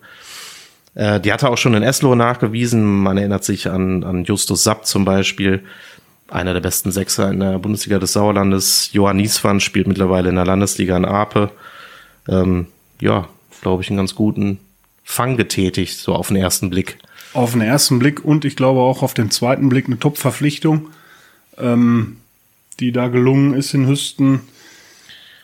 Äh, 0.95 1.19
die 1.19 1.31
hat 1.31 1.43
er 1.43 1.51
auch 1.51 1.57
schon 1.57 1.73
in 1.73 1.83
Eslo 1.83 2.15
nachgewiesen. 2.15 3.01
Man 3.01 3.17
erinnert 3.17 3.43
sich 3.43 3.69
an, 3.69 4.03
an 4.03 4.23
Justus 4.25 4.63
Sapp 4.63 4.85
zum 4.85 5.05
Beispiel, 5.05 5.63
einer 6.27 6.53
der 6.53 6.61
besten 6.61 6.91
Sechser 6.91 7.29
in 7.29 7.39
der 7.39 7.59
Bundesliga 7.59 7.99
des 7.99 8.13
Sauerlandes. 8.13 8.89
Johann 8.93 9.17
Nieswan 9.17 9.59
spielt 9.59 9.87
mittlerweile 9.87 10.29
in 10.29 10.35
der 10.35 10.45
Landesliga 10.45 10.95
in 10.97 11.05
Ape. 11.05 11.51
Ähm, 12.27 12.67
ja, 12.99 13.27
glaube 13.61 13.83
ich, 13.83 13.89
einen 13.89 13.97
ganz 13.97 14.15
guten 14.15 14.59
Fang 15.03 15.37
getätigt, 15.37 15.97
so 15.97 16.13
auf 16.13 16.27
den 16.27 16.37
ersten 16.37 16.69
Blick. 16.69 16.97
Auf 17.33 17.53
den 17.53 17.61
ersten 17.61 17.99
Blick 17.99 18.23
und 18.23 18.45
ich 18.45 18.55
glaube 18.55 18.81
auch 18.81 19.03
auf 19.03 19.13
den 19.13 19.31
zweiten 19.31 19.69
Blick 19.69 19.87
eine 19.87 19.99
Top-Verpflichtung, 19.99 20.89
ähm, 21.57 22.17
die 22.79 22.91
da 22.91 23.07
gelungen 23.07 23.53
ist 23.53 23.73
in 23.73 23.87
Hüsten. 23.87 24.41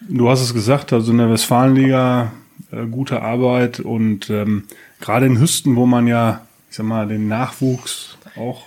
Du 0.07 0.29
hast 0.29 0.41
es 0.41 0.53
gesagt, 0.53 0.93
also 0.93 1.11
in 1.11 1.17
der 1.17 1.29
Westfalenliga 1.29 2.31
äh, 2.71 2.85
gute 2.85 3.21
Arbeit 3.21 3.79
und 3.79 4.29
ähm, 4.29 4.63
gerade 4.99 5.25
in 5.25 5.39
Hüsten, 5.39 5.75
wo 5.75 5.85
man 5.85 6.07
ja, 6.07 6.41
ich 6.69 6.75
sag 6.75 6.85
mal, 6.85 7.07
den 7.07 7.27
Nachwuchs 7.27 8.17
auch 8.35 8.63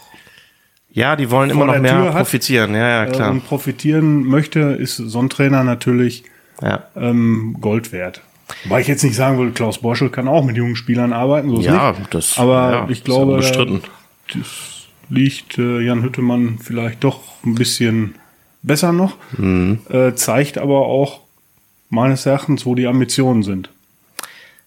ja, 0.93 1.15
die 1.15 1.31
wollen 1.31 1.51
immer 1.51 1.67
noch 1.67 1.79
mehr 1.79 2.11
profitieren, 2.11 2.75
ja, 2.75 3.05
ja, 3.05 3.07
klar. 3.07 3.29
Äh, 3.29 3.31
und 3.31 3.47
profitieren 3.47 4.25
möchte, 4.25 4.61
ist 4.61 4.97
so 4.97 5.21
ein 5.21 5.31
Trainer 5.31 5.63
natürlich 5.63 6.25
ja. 6.61 6.85
ähm, 6.97 7.57
Gold 7.61 7.93
wert. 7.93 8.23
Weil 8.65 8.83
ich 8.83 8.89
jetzt 8.89 9.05
nicht 9.05 9.15
sagen 9.15 9.39
will, 9.39 9.53
Klaus 9.53 9.79
Borschel 9.79 10.11
kann 10.11 10.27
auch 10.27 10.45
mit 10.45 10.57
jungen 10.57 10.75
Spielern 10.75 11.13
arbeiten, 11.13 11.51
so 11.51 11.61
ist 11.61 11.67
ja, 11.67 11.93
nicht. 11.93 12.13
Das, 12.13 12.37
Aber 12.39 12.73
ja, 12.73 12.87
ich 12.89 13.05
glaube, 13.05 13.37
bestritten. 13.37 13.83
das 14.35 14.89
liegt 15.09 15.59
äh, 15.59 15.81
Jan 15.81 16.03
Hüttemann 16.03 16.59
vielleicht 16.61 17.05
doch 17.05 17.21
ein 17.45 17.55
bisschen 17.55 18.17
besser 18.63 18.93
noch. 18.93 19.17
Mhm. 19.39 19.79
Äh, 19.89 20.15
zeigt 20.15 20.59
aber 20.59 20.87
auch 20.87 21.21
meines 21.89 22.27
Erachtens, 22.27 22.67
wo 22.67 22.75
die 22.75 22.89
Ambitionen 22.89 23.45
sind. 23.45 23.71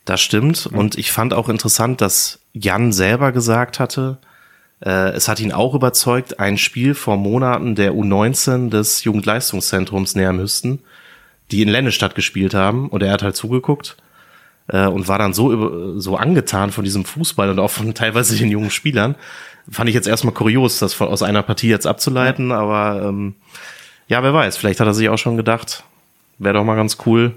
Das 0.06 0.22
stimmt. 0.22 0.70
Ja. 0.72 0.78
Und 0.78 0.98
ich 0.98 1.12
fand 1.12 1.34
auch 1.34 1.50
interessant, 1.50 2.02
dass 2.02 2.40
Jan 2.54 2.92
selber 2.92 3.32
gesagt 3.32 3.80
hatte, 3.80 4.18
äh, 4.84 5.12
es 5.12 5.28
hat 5.28 5.40
ihn 5.40 5.54
auch 5.54 5.74
überzeugt, 5.74 6.40
ein 6.40 6.58
Spiel 6.58 6.94
vor 6.94 7.18
Monaten 7.18 7.76
der 7.76 7.94
U19 7.94 8.70
des 8.70 9.04
Jugendleistungszentrums 9.04 10.16
näher 10.16 10.34
müssten, 10.34 10.80
die 11.52 11.62
in 11.62 11.70
Lennestadt 11.70 12.16
gespielt 12.16 12.54
haben. 12.54 12.90
Und 12.90 13.02
er 13.02 13.12
hat 13.12 13.24
halt 13.24 13.36
zugeguckt 13.36 13.96
äh, 14.68 14.88
und 14.88 15.08
war 15.08 15.18
dann 15.18 15.34
so, 15.34 16.00
so 16.00 16.18
angetan 16.18 16.72
von 16.72 16.84
diesem 16.84 17.06
Fußball 17.06 17.50
und 17.50 17.60
auch 17.60 17.72
von 17.72 17.94
teilweise 17.96 18.38
den 18.38 18.52
jungen 18.52 18.72
Spielern. 18.72 19.16
Fand 19.70 19.88
ich 19.88 19.96
jetzt 19.96 20.08
erstmal 20.08 20.34
kurios, 20.34 20.80
das 20.80 20.94
von, 20.94 21.08
aus 21.08 21.24
einer 21.24 21.44
Partie 21.44 21.70
jetzt 21.70 21.88
abzuleiten, 21.88 22.52
aber 22.52 23.02
ähm, 23.08 23.36
ja, 24.10 24.22
wer 24.22 24.34
weiß, 24.34 24.58
vielleicht 24.58 24.82
hat 24.82 24.88
er 24.88 24.94
sich 24.94 25.08
auch 25.08 25.18
schon 25.18 25.38
gedacht, 25.38 25.86
wäre 26.38 26.56
doch 26.56 26.66
mal 26.66 26.76
ganz 26.76 26.98
cool, 27.06 27.36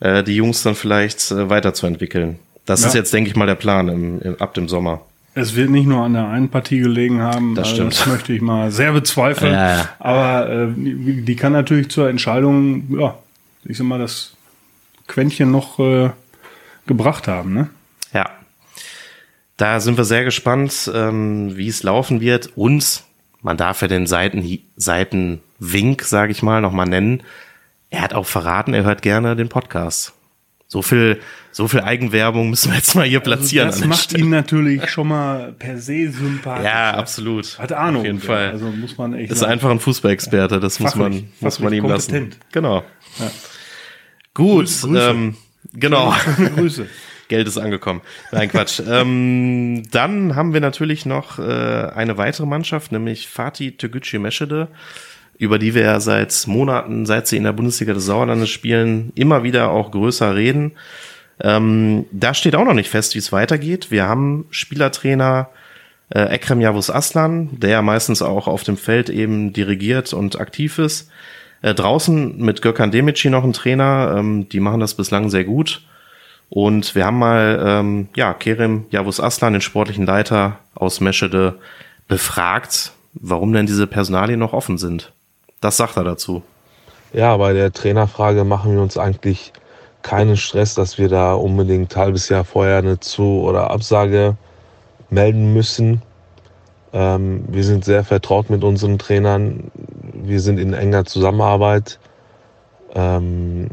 äh, 0.00 0.22
die 0.22 0.36
Jungs 0.36 0.62
dann 0.62 0.74
vielleicht 0.74 1.30
äh, 1.30 1.48
weiterzuentwickeln. 1.48 2.38
Das 2.66 2.82
ja. 2.82 2.88
ist 2.88 2.94
jetzt, 2.94 3.12
denke 3.12 3.30
ich 3.30 3.36
mal, 3.36 3.46
der 3.46 3.54
Plan 3.54 3.88
im, 3.88 4.20
im, 4.20 4.40
ab 4.40 4.54
dem 4.54 4.68
Sommer. 4.68 5.02
Es 5.34 5.56
wird 5.56 5.70
nicht 5.70 5.86
nur 5.86 6.04
an 6.04 6.12
der 6.12 6.28
einen 6.28 6.48
Partie 6.48 6.78
gelegen 6.78 7.20
haben, 7.20 7.56
das, 7.56 7.70
stimmt. 7.70 7.92
das 7.92 8.06
möchte 8.06 8.32
ich 8.32 8.40
mal 8.40 8.70
sehr 8.70 8.92
bezweifeln. 8.92 9.52
Ja, 9.52 9.76
ja. 9.78 9.88
Aber 9.98 10.48
äh, 10.48 10.68
die, 10.76 11.22
die, 11.22 11.36
kann 11.36 11.52
natürlich 11.52 11.90
zur 11.90 12.08
Entscheidung, 12.08 12.96
ja, 12.98 13.18
ich 13.64 13.76
sag 13.76 13.86
mal, 13.86 13.98
das 13.98 14.36
Quäntchen 15.08 15.50
noch 15.50 15.80
äh, 15.80 16.10
gebracht 16.86 17.26
haben. 17.26 17.52
Ne? 17.52 17.68
Ja. 18.12 18.30
Da 19.56 19.80
sind 19.80 19.96
wir 19.96 20.04
sehr 20.04 20.24
gespannt, 20.24 20.90
ähm, 20.94 21.56
wie 21.56 21.68
es 21.68 21.82
laufen 21.82 22.20
wird. 22.20 22.56
Und 22.56 23.02
man 23.42 23.56
darf 23.56 23.82
ja 23.82 23.88
den 23.88 24.06
Seiten, 24.06 24.60
Seitenwink, 24.76 26.02
sage 26.02 26.30
ich 26.32 26.42
mal, 26.42 26.60
nochmal 26.60 26.86
nennen. 26.86 27.22
Er 27.94 28.02
hat 28.02 28.12
auch 28.12 28.26
verraten, 28.26 28.74
er 28.74 28.82
hört 28.82 29.02
gerne 29.02 29.36
den 29.36 29.48
Podcast. 29.48 30.14
So 30.66 30.82
viel, 30.82 31.20
so 31.52 31.68
viel 31.68 31.80
Eigenwerbung 31.80 32.50
müssen 32.50 32.72
wir 32.72 32.76
jetzt 32.76 32.96
mal 32.96 33.06
hier 33.06 33.20
also 33.20 33.30
platzieren. 33.30 33.68
Also 33.68 33.82
das 33.82 33.88
macht 33.88 34.02
Stelle. 34.02 34.24
ihn 34.24 34.30
natürlich 34.30 34.88
schon 34.90 35.06
mal 35.06 35.52
per 35.52 35.78
se 35.78 36.10
sympathisch. 36.10 36.64
Ja, 36.64 36.94
absolut. 36.94 37.56
Hat 37.56 37.72
Ahnung. 37.72 38.00
Auf 38.00 38.06
jeden 38.06 38.18
ja. 38.18 38.24
Fall. 38.24 38.50
Also 38.50 38.66
muss 38.66 38.98
man 38.98 39.14
echt. 39.14 39.30
Ist 39.30 39.38
sagen. 39.38 39.52
einfach 39.52 39.70
ein 39.70 39.78
Fußballexperte. 39.78 40.58
Das 40.58 40.78
fachlich, 40.78 40.96
muss 40.96 40.98
man, 40.98 41.28
muss 41.38 41.58
man 41.60 41.72
ihm 41.72 41.84
kompetent. 41.84 42.30
lassen. 42.30 42.40
Genau. 42.50 42.82
Ja. 43.20 43.30
Gut. 44.34 44.64
Grüße. 44.64 45.10
Ähm, 45.10 45.36
genau. 45.72 46.12
Grüße. 46.56 46.88
Geld 47.28 47.46
ist 47.46 47.58
angekommen. 47.58 48.00
Nein, 48.32 48.48
Quatsch. 48.48 48.82
ähm, 48.88 49.84
dann 49.92 50.34
haben 50.34 50.52
wir 50.52 50.60
natürlich 50.60 51.06
noch 51.06 51.38
äh, 51.38 51.42
eine 51.42 52.18
weitere 52.18 52.46
Mannschaft, 52.46 52.90
nämlich 52.90 53.28
Fatih 53.28 53.76
Tegucci 53.76 54.18
Meschede 54.18 54.66
über 55.38 55.58
die 55.58 55.74
wir 55.74 55.82
ja 55.82 56.00
seit 56.00 56.46
Monaten, 56.46 57.06
seit 57.06 57.26
sie 57.26 57.36
in 57.36 57.44
der 57.44 57.52
Bundesliga 57.52 57.92
des 57.92 58.06
Sauerlandes 58.06 58.50
spielen, 58.50 59.12
immer 59.14 59.42
wieder 59.42 59.70
auch 59.70 59.90
größer 59.90 60.34
reden. 60.34 60.72
Ähm, 61.40 62.06
da 62.12 62.34
steht 62.34 62.54
auch 62.54 62.64
noch 62.64 62.74
nicht 62.74 62.90
fest, 62.90 63.14
wie 63.14 63.18
es 63.18 63.32
weitergeht. 63.32 63.90
Wir 63.90 64.06
haben 64.06 64.46
Spielertrainer 64.50 65.48
äh, 66.10 66.20
Ekrem 66.34 66.60
Yavuz 66.60 66.90
Aslan, 66.90 67.48
der 67.58 67.70
ja 67.70 67.82
meistens 67.82 68.22
auch 68.22 68.46
auf 68.46 68.62
dem 68.62 68.76
Feld 68.76 69.08
eben 69.08 69.52
dirigiert 69.52 70.12
und 70.12 70.38
aktiv 70.38 70.78
ist. 70.78 71.10
Äh, 71.62 71.74
draußen 71.74 72.38
mit 72.38 72.62
Gökhan 72.62 72.90
Demici 72.90 73.30
noch 73.30 73.44
ein 73.44 73.52
Trainer, 73.52 74.14
ähm, 74.18 74.48
die 74.48 74.60
machen 74.60 74.80
das 74.80 74.94
bislang 74.94 75.30
sehr 75.30 75.44
gut. 75.44 75.82
Und 76.50 76.94
wir 76.94 77.06
haben 77.06 77.18
mal 77.18 77.62
ähm, 77.66 78.08
ja, 78.14 78.34
Kerem 78.34 78.84
Yavuz 78.90 79.18
Aslan, 79.18 79.54
den 79.54 79.62
sportlichen 79.62 80.06
Leiter 80.06 80.60
aus 80.74 81.00
Meschede, 81.00 81.58
befragt, 82.06 82.92
warum 83.14 83.52
denn 83.52 83.66
diese 83.66 83.86
Personalien 83.86 84.38
noch 84.38 84.52
offen 84.52 84.78
sind. 84.78 85.12
Das 85.64 85.78
sagt 85.78 85.96
er 85.96 86.04
dazu. 86.04 86.42
Ja, 87.14 87.34
bei 87.38 87.54
der 87.54 87.72
Trainerfrage 87.72 88.44
machen 88.44 88.74
wir 88.74 88.82
uns 88.82 88.98
eigentlich 88.98 89.50
keinen 90.02 90.36
Stress, 90.36 90.74
dass 90.74 90.98
wir 90.98 91.08
da 91.08 91.32
unbedingt 91.32 91.96
ein 91.96 91.98
halbes 91.98 92.28
Jahr 92.28 92.44
vorher 92.44 92.76
eine 92.76 93.00
Zu- 93.00 93.40
oder 93.40 93.70
Absage 93.70 94.36
melden 95.08 95.54
müssen. 95.54 96.02
Ähm, 96.92 97.46
wir 97.48 97.64
sind 97.64 97.86
sehr 97.86 98.04
vertraut 98.04 98.50
mit 98.50 98.62
unseren 98.62 98.98
Trainern. 98.98 99.70
Wir 100.12 100.42
sind 100.42 100.58
in 100.58 100.74
enger 100.74 101.06
Zusammenarbeit. 101.06 101.98
Ähm, 102.94 103.70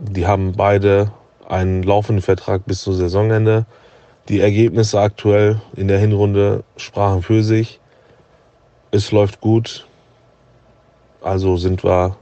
die 0.00 0.26
haben 0.26 0.52
beide 0.52 1.12
einen 1.46 1.82
laufenden 1.82 2.22
Vertrag 2.22 2.64
bis 2.64 2.80
zum 2.80 2.94
Saisonende. 2.94 3.66
Die 4.30 4.40
Ergebnisse 4.40 4.98
aktuell 4.98 5.60
in 5.76 5.88
der 5.88 5.98
Hinrunde 5.98 6.64
sprachen 6.78 7.20
für 7.20 7.42
sich. 7.42 7.80
Es 8.92 9.12
läuft 9.12 9.42
gut. 9.42 9.86
Also 11.26 11.56
sind 11.56 11.82
wir 11.82 12.16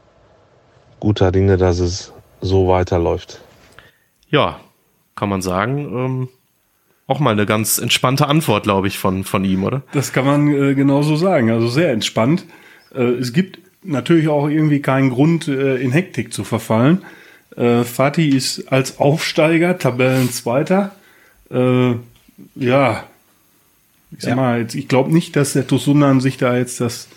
guter 0.98 1.30
Dinge, 1.30 1.58
dass 1.58 1.78
es 1.78 2.14
so 2.40 2.68
weiterläuft. 2.68 3.42
Ja, 4.30 4.60
kann 5.14 5.28
man 5.28 5.42
sagen. 5.42 5.78
Ähm, 5.78 6.28
auch 7.06 7.20
mal 7.20 7.32
eine 7.32 7.44
ganz 7.44 7.78
entspannte 7.78 8.26
Antwort, 8.28 8.62
glaube 8.62 8.88
ich, 8.88 8.98
von, 8.98 9.24
von 9.24 9.44
ihm, 9.44 9.62
oder? 9.62 9.82
Das 9.92 10.14
kann 10.14 10.24
man 10.24 10.48
äh, 10.48 10.74
genauso 10.74 11.16
sagen. 11.16 11.50
Also 11.50 11.68
sehr 11.68 11.92
entspannt. 11.92 12.46
Äh, 12.94 13.02
es 13.02 13.34
gibt 13.34 13.58
natürlich 13.82 14.28
auch 14.28 14.48
irgendwie 14.48 14.80
keinen 14.80 15.10
Grund, 15.10 15.48
äh, 15.48 15.76
in 15.76 15.92
Hektik 15.92 16.32
zu 16.32 16.42
verfallen. 16.42 17.04
Äh, 17.56 17.84
Fatih 17.84 18.30
ist 18.30 18.72
als 18.72 18.98
Aufsteiger 18.98 19.78
Tabellenzweiter. 19.78 20.94
Äh, 21.50 21.96
ja, 22.54 23.04
ich 24.12 24.22
sag 24.22 24.30
ja. 24.30 24.36
mal, 24.36 24.66
ich 24.72 24.88
glaube 24.88 25.12
nicht, 25.12 25.36
dass 25.36 25.52
der 25.52 25.66
Tosunan 25.66 26.22
sich 26.22 26.38
da 26.38 26.56
jetzt 26.56 26.80
das 26.80 27.08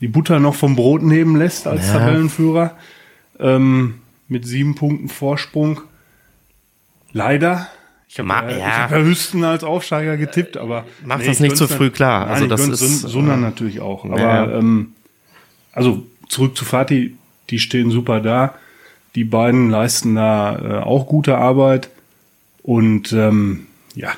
die 0.00 0.08
Butter 0.08 0.40
noch 0.40 0.54
vom 0.54 0.76
Brot 0.76 1.02
nehmen 1.02 1.36
lässt 1.36 1.66
als 1.66 1.86
ja. 1.88 1.98
Tabellenführer. 1.98 2.76
Ähm, 3.38 4.00
mit 4.28 4.46
sieben 4.46 4.74
Punkten 4.74 5.08
Vorsprung. 5.08 5.80
Leider. 7.12 7.68
Ich 8.08 8.18
habe 8.18 8.28
ja, 8.28 8.58
ja. 8.58 8.82
hab 8.82 8.90
ja 8.92 8.98
Hüsten 8.98 9.44
als 9.44 9.64
Aufsteiger 9.64 10.16
getippt, 10.16 10.56
aber. 10.56 10.84
Macht 11.04 11.20
nee, 11.20 11.26
das 11.26 11.40
nicht 11.40 11.56
zu 11.56 11.68
früh 11.68 11.90
klar. 11.90 12.26
Nein, 12.26 12.34
also 12.34 12.46
das 12.46 12.68
ist. 12.68 13.00
Sondern 13.00 13.40
äh, 13.40 13.42
natürlich 13.42 13.80
auch. 13.80 14.04
Aber 14.04 14.18
ja. 14.18 14.58
ähm, 14.58 14.92
also 15.72 16.06
zurück 16.28 16.56
zu 16.56 16.64
Fatih, 16.64 17.16
die 17.50 17.58
stehen 17.58 17.90
super 17.90 18.20
da. 18.20 18.54
Die 19.14 19.24
beiden 19.24 19.70
leisten 19.70 20.14
da 20.14 20.58
äh, 20.58 20.82
auch 20.82 21.06
gute 21.06 21.38
Arbeit. 21.38 21.90
Und 22.62 23.12
ähm, 23.12 23.66
ja, 23.94 24.12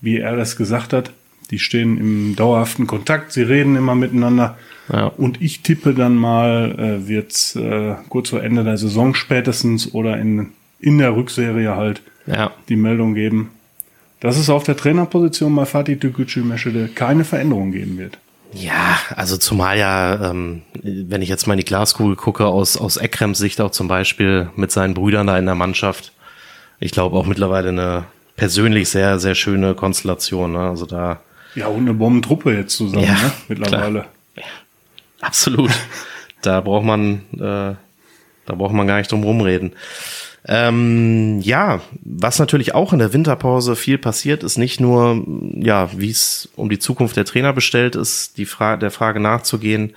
wie 0.00 0.18
er 0.18 0.36
das 0.36 0.56
gesagt 0.56 0.92
hat, 0.92 1.12
die 1.50 1.58
stehen 1.58 1.98
im 1.98 2.36
dauerhaften 2.36 2.86
Kontakt, 2.86 3.32
sie 3.32 3.42
reden 3.42 3.76
immer 3.76 3.94
miteinander. 3.94 4.56
Ja. 4.92 5.06
Und 5.06 5.40
ich 5.40 5.62
tippe 5.62 5.94
dann 5.94 6.16
mal, 6.16 6.78
äh, 6.78 7.08
wird 7.08 7.56
äh, 7.56 7.94
kurz 8.08 8.30
vor 8.30 8.42
Ende 8.42 8.64
der 8.64 8.76
Saison 8.76 9.14
spätestens 9.14 9.94
oder 9.94 10.18
in, 10.18 10.50
in 10.78 10.98
der 10.98 11.16
Rückserie 11.16 11.76
halt 11.76 12.02
ja. 12.26 12.50
die 12.68 12.76
Meldung 12.76 13.14
geben, 13.14 13.50
dass 14.20 14.36
es 14.36 14.50
auf 14.50 14.64
der 14.64 14.76
Trainerposition 14.76 15.54
bei 15.54 15.64
Fatih 15.64 15.96
Tükücü 15.96 16.42
Meschede 16.42 16.88
keine 16.94 17.24
Veränderung 17.24 17.72
geben 17.72 17.98
wird. 17.98 18.18
Ja, 18.52 18.98
also 19.16 19.36
zumal 19.36 19.78
ja, 19.78 20.30
ähm, 20.30 20.62
wenn 20.82 21.22
ich 21.22 21.28
jetzt 21.28 21.46
mal 21.46 21.54
in 21.54 21.58
die 21.58 21.64
Glaskugel 21.64 22.14
gucke, 22.14 22.46
aus, 22.46 22.76
aus 22.76 22.96
Ekrems 22.96 23.38
Sicht 23.38 23.60
auch 23.60 23.72
zum 23.72 23.88
Beispiel 23.88 24.48
mit 24.54 24.70
seinen 24.70 24.94
Brüdern 24.94 25.26
da 25.26 25.36
in 25.38 25.46
der 25.46 25.56
Mannschaft, 25.56 26.12
ich 26.78 26.92
glaube 26.92 27.16
auch 27.16 27.26
mittlerweile 27.26 27.70
eine 27.70 28.04
persönlich 28.36 28.88
sehr, 28.88 29.18
sehr 29.18 29.34
schöne 29.34 29.74
Konstellation. 29.74 30.52
Ne? 30.52 30.60
Also 30.60 30.86
da. 30.86 31.20
Ja, 31.54 31.66
und 31.68 31.82
eine 31.82 31.94
Bombentruppe 31.94 32.52
jetzt 32.52 32.76
zusammen, 32.76 33.04
ja, 33.04 33.14
ne? 33.14 33.32
mittlerweile. 33.48 34.00
Klar. 34.00 34.13
Absolut. 35.24 35.70
da 36.42 36.60
braucht 36.60 36.84
man, 36.84 37.22
äh, 37.34 37.74
da 38.46 38.54
braucht 38.54 38.74
man 38.74 38.86
gar 38.86 38.98
nicht 38.98 39.10
drum 39.10 39.24
rumreden. 39.24 39.72
Ähm, 40.46 41.40
ja, 41.40 41.80
was 42.02 42.38
natürlich 42.38 42.74
auch 42.74 42.92
in 42.92 42.98
der 42.98 43.14
Winterpause 43.14 43.76
viel 43.76 43.96
passiert, 43.96 44.42
ist 44.42 44.58
nicht 44.58 44.78
nur, 44.78 45.24
ja, 45.54 45.88
wie 45.96 46.10
es 46.10 46.50
um 46.54 46.68
die 46.68 46.78
Zukunft 46.78 47.16
der 47.16 47.24
Trainer 47.24 47.54
bestellt 47.54 47.96
ist, 47.96 48.36
die 48.36 48.44
Frage, 48.44 48.80
der 48.80 48.90
Frage 48.90 49.20
nachzugehen, 49.20 49.94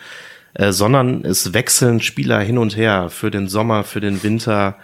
äh, 0.53 0.71
sondern 0.71 1.25
es 1.25 1.53
wechseln 1.53 1.99
Spieler 1.99 2.39
hin 2.39 2.57
und 2.57 2.77
her 2.77 3.09
für 3.09 3.29
den 3.29 3.49
Sommer, 3.49 3.83
für 3.83 3.99
den 3.99 4.23
Winter, 4.23 4.77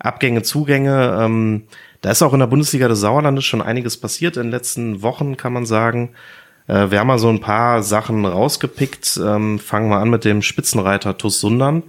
Abgänge, 0.00 0.42
Zugänge. 0.42 1.18
Ähm, 1.20 1.62
da 2.00 2.10
ist 2.10 2.22
auch 2.22 2.32
in 2.32 2.40
der 2.40 2.48
Bundesliga 2.48 2.88
des 2.88 3.00
Sauerlandes 3.00 3.44
schon 3.44 3.62
einiges 3.62 3.96
passiert 3.96 4.36
in 4.36 4.44
den 4.44 4.50
letzten 4.50 5.02
Wochen, 5.02 5.36
kann 5.36 5.52
man 5.52 5.66
sagen. 5.66 6.10
Äh, 6.68 6.90
wir 6.90 7.00
haben 7.00 7.06
mal 7.06 7.18
so 7.18 7.28
ein 7.28 7.40
paar 7.40 7.82
Sachen 7.82 8.24
rausgepickt. 8.24 9.20
Ähm, 9.22 9.58
fangen 9.58 9.88
wir 9.88 9.98
an 9.98 10.10
mit 10.10 10.24
dem 10.24 10.42
Spitzenreiter 10.42 11.16
Tuss 11.18 11.40
Sundern. 11.40 11.82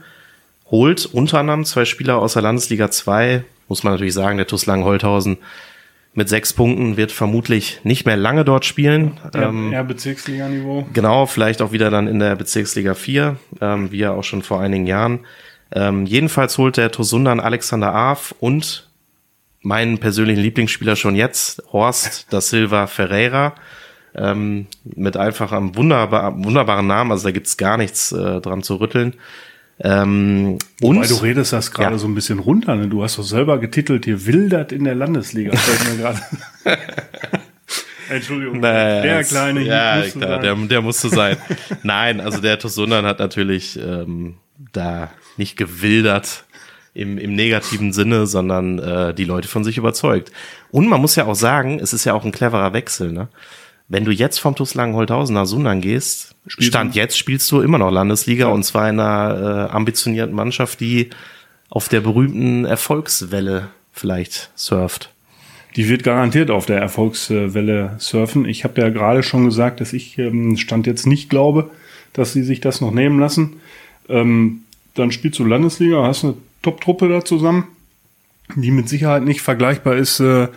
Holt 0.69 1.05
unter 1.05 1.39
anderem 1.39 1.65
zwei 1.65 1.85
Spieler 1.85 2.17
aus 2.17 2.33
der 2.33 2.41
Landesliga 2.41 2.91
2. 2.91 3.43
Muss 3.67 3.83
man 3.83 3.93
natürlich 3.93 4.13
sagen, 4.13 4.37
der 4.37 4.47
Tuss 4.47 4.65
Langenholthausen 4.65 5.37
mit 6.13 6.29
sechs 6.29 6.51
Punkten 6.51 6.97
wird 6.97 7.11
vermutlich 7.11 7.79
nicht 7.83 8.05
mehr 8.05 8.17
lange 8.17 8.43
dort 8.43 8.65
spielen. 8.65 9.19
Ja, 9.35 9.49
ähm, 9.49 9.71
eher 9.71 9.83
Bezirksliga-Niveau. 9.83 10.87
Genau, 10.91 11.27
vielleicht 11.27 11.61
auch 11.61 11.71
wieder 11.71 11.91
dann 11.91 12.07
in 12.07 12.17
der 12.17 12.35
Bezirksliga 12.35 12.95
4, 12.95 13.37
ähm, 13.61 13.91
wie 13.91 13.99
ja 13.99 14.13
auch 14.13 14.23
schon 14.23 14.41
vor 14.41 14.59
einigen 14.59 14.87
Jahren. 14.87 15.19
Ähm, 15.71 16.05
jedenfalls 16.05 16.57
holt 16.57 16.77
der 16.77 16.91
Tosundan 16.91 17.39
Alexander 17.39 17.93
Aaf 17.93 18.33
und 18.39 18.89
meinen 19.61 19.99
persönlichen 19.99 20.41
Lieblingsspieler 20.41 20.95
schon 20.95 21.15
jetzt, 21.15 21.61
Horst 21.71 22.27
da 22.31 22.41
Silva 22.41 22.87
Ferreira 22.87 23.53
ähm, 24.17 24.67
mit 24.83 25.17
einfach 25.17 25.51
einem 25.51 25.75
wunderbar, 25.75 26.35
wunderbaren 26.43 26.87
Namen, 26.87 27.11
also 27.11 27.25
da 27.25 27.31
gibt's 27.31 27.57
gar 27.57 27.77
nichts 27.77 28.11
äh, 28.11 28.41
dran 28.41 28.63
zu 28.63 28.75
rütteln. 28.75 29.13
Ähm, 29.79 30.57
und 30.81 30.95
Wobei 30.97 31.07
du 31.07 31.15
redest 31.15 31.53
das 31.53 31.71
gerade 31.71 31.93
ja. 31.93 31.97
so 31.99 32.07
ein 32.07 32.15
bisschen 32.15 32.39
runter. 32.39 32.75
Ne? 32.75 32.87
Du 32.87 33.03
hast 33.03 33.19
doch 33.19 33.23
selber 33.23 33.59
getitelt 33.59 34.05
hier 34.05 34.25
wildert 34.25 34.71
in 34.71 34.85
der 34.85 34.95
Landesliga. 34.95 35.51
Entschuldigung, 38.09 38.59
naja, 38.59 39.01
der 39.01 39.23
kleine 39.23 39.61
Ja, 39.61 40.01
klar, 40.01 40.39
der, 40.39 40.55
der 40.55 40.81
musste 40.81 41.09
sein. 41.09 41.37
Nein, 41.83 42.21
also 42.21 42.41
der 42.41 42.57
Tosundan 42.57 43.05
hat 43.05 43.19
natürlich 43.19 43.77
ähm, 43.79 44.37
da 44.71 45.11
nicht 45.35 45.57
gewildert 45.57 46.45
im, 46.93 47.17
im 47.17 47.35
negativen 47.35 47.93
Sinne, 47.93 48.25
sondern 48.25 48.79
äh, 48.79 49.13
die 49.13 49.25
Leute 49.25 49.47
von 49.47 49.63
sich 49.63 49.77
überzeugt. 49.77 50.31
Und 50.71 50.87
man 50.87 51.01
muss 51.01 51.15
ja 51.15 51.25
auch 51.25 51.35
sagen, 51.35 51.79
es 51.79 51.93
ist 51.93 52.05
ja 52.05 52.13
auch 52.13 52.25
ein 52.25 52.31
cleverer 52.31 52.73
Wechsel. 52.73 53.11
Ne? 53.11 53.27
Wenn 53.89 54.03
du 54.03 54.11
jetzt 54.11 54.39
vom 54.39 54.55
TuS 54.55 54.73
Langenholthausen 54.73 55.33
nach 55.33 55.45
Sundern 55.45 55.81
gehst, 55.81 56.35
Spielst 56.47 56.69
Stand 56.69 56.95
du? 56.95 56.99
jetzt 56.99 57.17
spielst 57.17 57.51
du 57.51 57.61
immer 57.61 57.77
noch 57.77 57.91
Landesliga 57.91 58.47
ja. 58.47 58.53
und 58.53 58.63
zwar 58.63 58.89
in 58.89 58.99
einer 58.99 59.69
äh, 59.69 59.75
ambitionierten 59.75 60.35
Mannschaft, 60.35 60.79
die 60.79 61.09
auf 61.69 61.89
der 61.89 62.01
berühmten 62.01 62.65
Erfolgswelle 62.65 63.69
vielleicht 63.91 64.51
surft. 64.55 65.11
Die 65.75 65.89
wird 65.89 66.03
garantiert 66.03 66.49
auf 66.49 66.65
der 66.65 66.79
Erfolgswelle 66.79 67.95
surfen. 67.99 68.45
Ich 68.45 68.63
habe 68.63 68.81
ja 68.81 68.89
gerade 68.89 69.23
schon 69.23 69.45
gesagt, 69.45 69.79
dass 69.79 69.93
ich 69.93 70.17
ähm, 70.17 70.57
Stand 70.57 70.87
jetzt 70.87 71.05
nicht 71.05 71.29
glaube, 71.29 71.69
dass 72.13 72.33
sie 72.33 72.43
sich 72.43 72.61
das 72.61 72.81
noch 72.81 72.91
nehmen 72.91 73.19
lassen. 73.19 73.57
Ähm, 74.09 74.61
dann 74.95 75.11
spielst 75.11 75.39
du 75.39 75.45
Landesliga, 75.45 76.03
hast 76.03 76.23
eine 76.23 76.33
Top-Truppe 76.61 77.09
da 77.09 77.23
zusammen, 77.23 77.67
die 78.55 78.71
mit 78.71 78.89
Sicherheit 78.89 79.23
nicht 79.23 79.41
vergleichbar 79.41 79.95
ist 79.95 80.19
äh, 80.19 80.47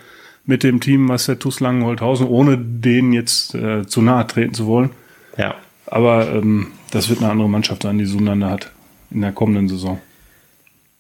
mit 0.44 0.62
dem 0.62 0.80
Team, 0.80 1.08
was 1.08 1.26
der 1.26 1.38
TuS 1.38 1.60
Langenholthausen, 1.60 2.26
ohne 2.26 2.58
denen 2.58 3.12
jetzt 3.12 3.54
äh, 3.54 3.86
zu 3.86 4.02
nahe 4.02 4.26
treten 4.26 4.54
zu 4.54 4.66
wollen. 4.66 4.90
Ja. 5.36 5.54
Aber 5.86 6.28
ähm, 6.32 6.68
das 6.90 7.08
wird 7.08 7.20
eine 7.20 7.30
andere 7.30 7.48
Mannschaft 7.48 7.82
sein, 7.82 7.98
die 7.98 8.06
Sunander 8.06 8.50
hat 8.50 8.72
in 9.10 9.20
der 9.20 9.32
kommenden 9.32 9.68
Saison. 9.68 10.00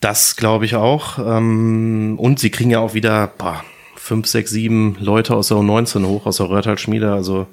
Das 0.00 0.36
glaube 0.36 0.64
ich 0.64 0.74
auch. 0.74 1.18
Ähm, 1.18 2.16
und 2.18 2.38
sie 2.38 2.50
kriegen 2.50 2.70
ja 2.70 2.80
auch 2.80 2.94
wieder 2.94 3.26
boah, 3.26 3.62
fünf, 3.96 4.26
sechs, 4.26 4.50
sieben 4.50 4.96
Leute 4.98 5.34
aus 5.34 5.48
der 5.48 5.58
U19 5.58 6.06
hoch, 6.06 6.26
aus 6.26 6.38
der 6.38 6.48
Röhrtal-Schmiede. 6.48 7.12
Also 7.12 7.46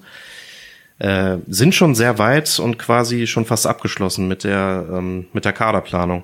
äh, 0.99 1.37
sind 1.47 1.75
schon 1.75 1.93
sehr 1.93 2.17
weit 2.17 2.59
und 2.59 2.79
quasi 2.79 3.27
schon 3.27 3.45
fast 3.45 3.67
abgeschlossen 3.67 4.27
mit 4.27 4.43
der, 4.43 4.87
ähm, 4.91 5.27
mit 5.33 5.45
der 5.45 5.53
Kaderplanung. 5.53 6.23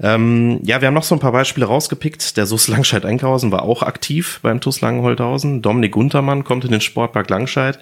Ähm, 0.00 0.60
ja, 0.62 0.80
wir 0.80 0.88
haben 0.88 0.94
noch 0.94 1.04
so 1.04 1.14
ein 1.14 1.20
paar 1.20 1.32
Beispiele 1.32 1.66
rausgepickt. 1.66 2.36
Der 2.36 2.46
SUS 2.46 2.68
Langscheid-Enkhausen 2.68 3.52
war 3.52 3.62
auch 3.62 3.82
aktiv 3.82 4.40
beim 4.42 4.60
TuS 4.60 4.80
Langenholthausen. 4.80 5.62
Dominik 5.62 5.92
Guntermann 5.92 6.44
kommt 6.44 6.64
in 6.64 6.72
den 6.72 6.80
Sportpark 6.80 7.30
Langscheid. 7.30 7.78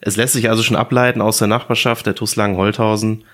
Es 0.00 0.16
lässt 0.16 0.34
sich 0.34 0.50
also 0.50 0.62
schon 0.62 0.76
ableiten 0.76 1.20
aus 1.20 1.38
der 1.38 1.48
Nachbarschaft, 1.48 2.06
der 2.06 2.14
TuS 2.14 2.36
Langenholthausen 2.36 3.24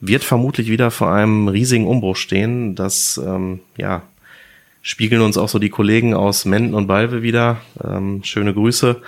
wird 0.00 0.24
vermutlich 0.24 0.68
wieder 0.68 0.90
vor 0.90 1.12
einem 1.12 1.48
riesigen 1.48 1.86
Umbruch 1.86 2.16
stehen. 2.16 2.74
Das, 2.74 3.20
ähm, 3.24 3.60
ja, 3.76 4.02
spiegeln 4.82 5.22
uns 5.22 5.38
auch 5.38 5.48
so 5.48 5.58
die 5.58 5.70
Kollegen 5.70 6.14
aus 6.14 6.44
Menden 6.44 6.74
und 6.74 6.86
Balve 6.86 7.22
wieder. 7.22 7.58
Ähm, 7.82 8.22
schöne 8.22 8.52
Grüße. 8.52 9.00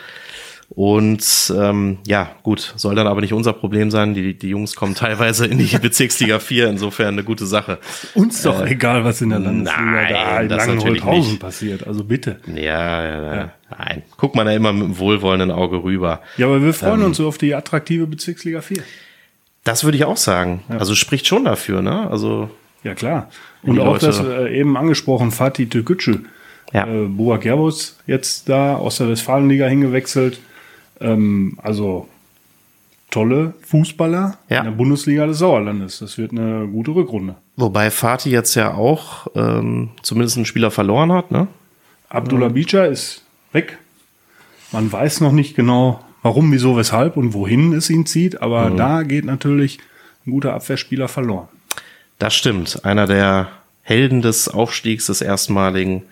Und 0.70 1.52
ähm, 1.56 1.98
ja, 2.06 2.30
gut, 2.42 2.74
soll 2.76 2.94
dann 2.94 3.06
aber 3.06 3.22
nicht 3.22 3.32
unser 3.32 3.54
Problem 3.54 3.90
sein. 3.90 4.12
Die, 4.12 4.38
die 4.38 4.50
Jungs 4.50 4.76
kommen 4.76 4.94
teilweise 4.94 5.46
in 5.46 5.58
die 5.58 5.78
Bezirksliga 5.82 6.38
4, 6.38 6.68
insofern 6.68 7.14
eine 7.14 7.24
gute 7.24 7.46
Sache. 7.46 7.78
Uns 8.14 8.42
doch 8.42 8.60
äh, 8.60 8.72
egal, 8.72 9.02
was 9.02 9.22
in 9.22 9.30
der 9.30 9.38
Landesliga 9.38 9.82
nein, 9.82 10.12
da 10.12 10.40
in 10.40 10.48
Langenholthausen 10.50 11.38
passiert, 11.38 11.86
also 11.86 12.04
bitte. 12.04 12.40
Ja, 12.46 13.02
ja, 13.02 13.34
ja, 13.34 13.52
nein. 13.78 14.02
Guckt 14.18 14.34
man 14.36 14.46
da 14.46 14.52
immer 14.52 14.72
mit 14.74 14.84
einem 14.84 14.98
wohlwollenden 14.98 15.50
Auge 15.50 15.82
rüber. 15.82 16.20
Ja, 16.36 16.46
aber 16.46 16.62
wir 16.62 16.74
freuen 16.74 17.00
ähm, 17.00 17.06
uns 17.06 17.16
so 17.16 17.26
auf 17.26 17.38
die 17.38 17.54
attraktive 17.54 18.06
Bezirksliga 18.06 18.60
4. 18.60 18.82
Das 19.64 19.84
würde 19.84 19.96
ich 19.96 20.04
auch 20.04 20.18
sagen. 20.18 20.64
Ja. 20.68 20.78
Also 20.78 20.94
spricht 20.94 21.26
schon 21.26 21.44
dafür, 21.44 21.80
ne? 21.80 22.10
Also. 22.10 22.50
Ja, 22.84 22.94
klar. 22.94 23.30
Und 23.62 23.80
auch 23.80 23.86
Leute, 23.86 24.06
das 24.06 24.20
äh, 24.20 24.60
eben 24.60 24.76
angesprochen, 24.76 25.30
Fatih 25.30 25.66
Türkgücü. 25.66 26.20
Ja. 26.72 26.86
Äh, 26.86 27.06
Buak 27.06 27.40
Gerbus 27.40 27.98
jetzt 28.06 28.50
da 28.50 28.76
aus 28.76 28.98
der 28.98 29.08
Westfalenliga 29.08 29.66
hingewechselt 29.66 30.38
ähm, 31.00 31.58
also 31.62 32.08
tolle 33.10 33.54
Fußballer 33.62 34.38
ja. 34.48 34.58
in 34.58 34.64
der 34.64 34.70
Bundesliga 34.72 35.26
des 35.26 35.38
Sauerlandes. 35.38 35.98
Das 36.00 36.18
wird 36.18 36.32
eine 36.32 36.66
gute 36.68 36.94
Rückrunde. 36.94 37.36
Wobei 37.56 37.90
Fatih 37.90 38.30
jetzt 38.30 38.54
ja 38.54 38.74
auch 38.74 39.28
ähm, 39.34 39.90
zumindest 40.02 40.36
einen 40.36 40.46
Spieler 40.46 40.70
verloren 40.70 41.12
hat, 41.12 41.30
ne? 41.30 41.48
Abdullah 42.08 42.48
Bicha 42.48 42.84
ist 42.84 43.22
weg. 43.52 43.78
Man 44.72 44.90
weiß 44.90 45.20
noch 45.20 45.32
nicht 45.32 45.56
genau, 45.56 46.02
warum, 46.22 46.52
wieso, 46.52 46.76
weshalb 46.76 47.16
und 47.16 47.34
wohin 47.34 47.72
es 47.72 47.90
ihn 47.90 48.06
zieht, 48.06 48.40
aber 48.40 48.70
mhm. 48.70 48.76
da 48.76 49.02
geht 49.02 49.24
natürlich 49.24 49.78
ein 50.26 50.30
guter 50.30 50.54
Abwehrspieler 50.54 51.08
verloren. 51.08 51.48
Das 52.18 52.34
stimmt. 52.34 52.84
Einer 52.84 53.06
der 53.06 53.48
Helden 53.82 54.22
des 54.22 54.48
Aufstiegs 54.48 55.06
des 55.06 55.22
erstmaligen 55.22 56.02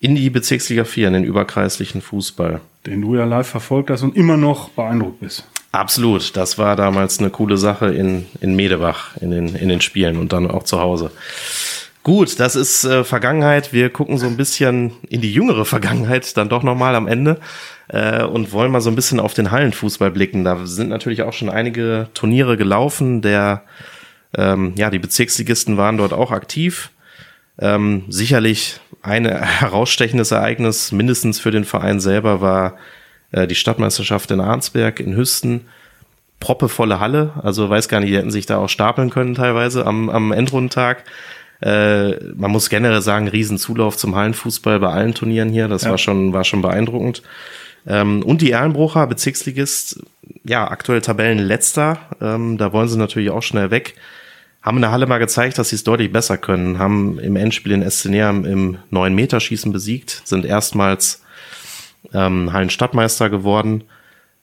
in 0.00 0.14
die 0.14 0.30
Bezirksliga 0.30 0.84
4, 0.84 1.08
in 1.08 1.12
den 1.14 1.24
überkreislichen 1.24 2.00
Fußball. 2.00 2.60
Den 2.86 3.02
du 3.02 3.14
ja 3.14 3.24
live 3.24 3.46
verfolgt 3.46 3.90
hast 3.90 4.02
und 4.02 4.16
immer 4.16 4.36
noch 4.36 4.70
beeindruckt 4.70 5.20
bist. 5.20 5.46
Absolut. 5.72 6.36
Das 6.36 6.58
war 6.58 6.76
damals 6.76 7.18
eine 7.18 7.30
coole 7.30 7.56
Sache 7.56 7.92
in, 7.94 8.26
in 8.40 8.56
Medebach, 8.56 9.16
in 9.20 9.30
den, 9.30 9.54
in 9.54 9.68
den 9.68 9.80
Spielen 9.80 10.16
und 10.16 10.32
dann 10.32 10.50
auch 10.50 10.64
zu 10.64 10.80
Hause. 10.80 11.10
Gut, 12.02 12.40
das 12.40 12.56
ist 12.56 12.84
äh, 12.84 13.04
Vergangenheit. 13.04 13.74
Wir 13.74 13.90
gucken 13.90 14.16
so 14.16 14.26
ein 14.26 14.38
bisschen 14.38 14.92
in 15.10 15.20
die 15.20 15.32
jüngere 15.32 15.66
Vergangenheit 15.66 16.36
dann 16.36 16.48
doch 16.48 16.62
nochmal 16.62 16.94
am 16.94 17.06
Ende 17.06 17.38
äh, 17.88 18.24
und 18.24 18.52
wollen 18.52 18.72
mal 18.72 18.80
so 18.80 18.88
ein 18.88 18.96
bisschen 18.96 19.20
auf 19.20 19.34
den 19.34 19.50
Hallenfußball 19.50 20.10
blicken. 20.10 20.42
Da 20.42 20.64
sind 20.64 20.88
natürlich 20.88 21.22
auch 21.22 21.34
schon 21.34 21.50
einige 21.50 22.08
Turniere 22.14 22.56
gelaufen. 22.56 23.20
Der, 23.20 23.64
ähm, 24.36 24.72
ja, 24.76 24.88
die 24.88 24.98
Bezirksligisten 24.98 25.76
waren 25.76 25.98
dort 25.98 26.14
auch 26.14 26.30
aktiv. 26.30 26.90
Ähm, 27.58 28.04
sicherlich 28.08 28.80
ein 29.02 29.24
herausstechendes 29.26 30.30
Ereignis, 30.30 30.92
mindestens 30.92 31.40
für 31.40 31.50
den 31.50 31.64
Verein 31.64 32.00
selber, 32.00 32.40
war 32.40 32.76
äh, 33.32 33.46
die 33.46 33.54
Stadtmeisterschaft 33.54 34.30
in 34.30 34.40
Arnsberg 34.40 35.00
in 35.00 35.16
Hüsten. 35.16 35.62
Proppevolle 36.38 37.00
Halle, 37.00 37.34
also 37.42 37.68
weiß 37.68 37.88
gar 37.88 38.00
nicht, 38.00 38.10
die 38.10 38.16
hätten 38.16 38.30
sich 38.30 38.46
da 38.46 38.56
auch 38.56 38.68
stapeln 38.68 39.10
können 39.10 39.34
teilweise 39.34 39.86
am, 39.86 40.08
am 40.08 40.32
Endrundentag. 40.32 41.04
Äh, 41.60 42.12
man 42.34 42.50
muss 42.50 42.70
generell 42.70 43.02
sagen, 43.02 43.28
Riesenzulauf 43.28 43.98
zum 43.98 44.16
Hallenfußball 44.16 44.80
bei 44.80 44.88
allen 44.88 45.12
Turnieren 45.12 45.50
hier, 45.50 45.68
das 45.68 45.82
ja. 45.82 45.90
war 45.90 45.98
schon, 45.98 46.32
war 46.32 46.44
schon 46.44 46.62
beeindruckend. 46.62 47.22
Ähm, 47.86 48.22
und 48.22 48.40
die 48.40 48.52
Erlenbrucher, 48.52 49.06
Bezirksligist, 49.06 50.02
ja, 50.44 50.70
aktuell 50.70 51.02
Tabellenletzter, 51.02 51.98
ähm, 52.22 52.56
da 52.56 52.72
wollen 52.72 52.88
sie 52.88 52.98
natürlich 52.98 53.30
auch 53.30 53.42
schnell 53.42 53.70
weg 53.70 53.94
haben 54.62 54.76
in 54.76 54.82
der 54.82 54.90
Halle 54.90 55.06
mal 55.06 55.18
gezeigt, 55.18 55.58
dass 55.58 55.70
sie 55.70 55.76
es 55.76 55.84
deutlich 55.84 56.12
besser 56.12 56.36
können, 56.36 56.78
haben 56.78 57.18
im 57.18 57.36
Endspiel 57.36 57.72
in 57.72 57.82
Esseneam 57.82 58.44
im 58.44 58.78
9-Meter-Schießen 58.92 59.72
besiegt, 59.72 60.22
sind 60.24 60.44
erstmals 60.44 61.22
ähm, 62.12 62.52
Hallenstadtmeister 62.52 63.30
geworden. 63.30 63.84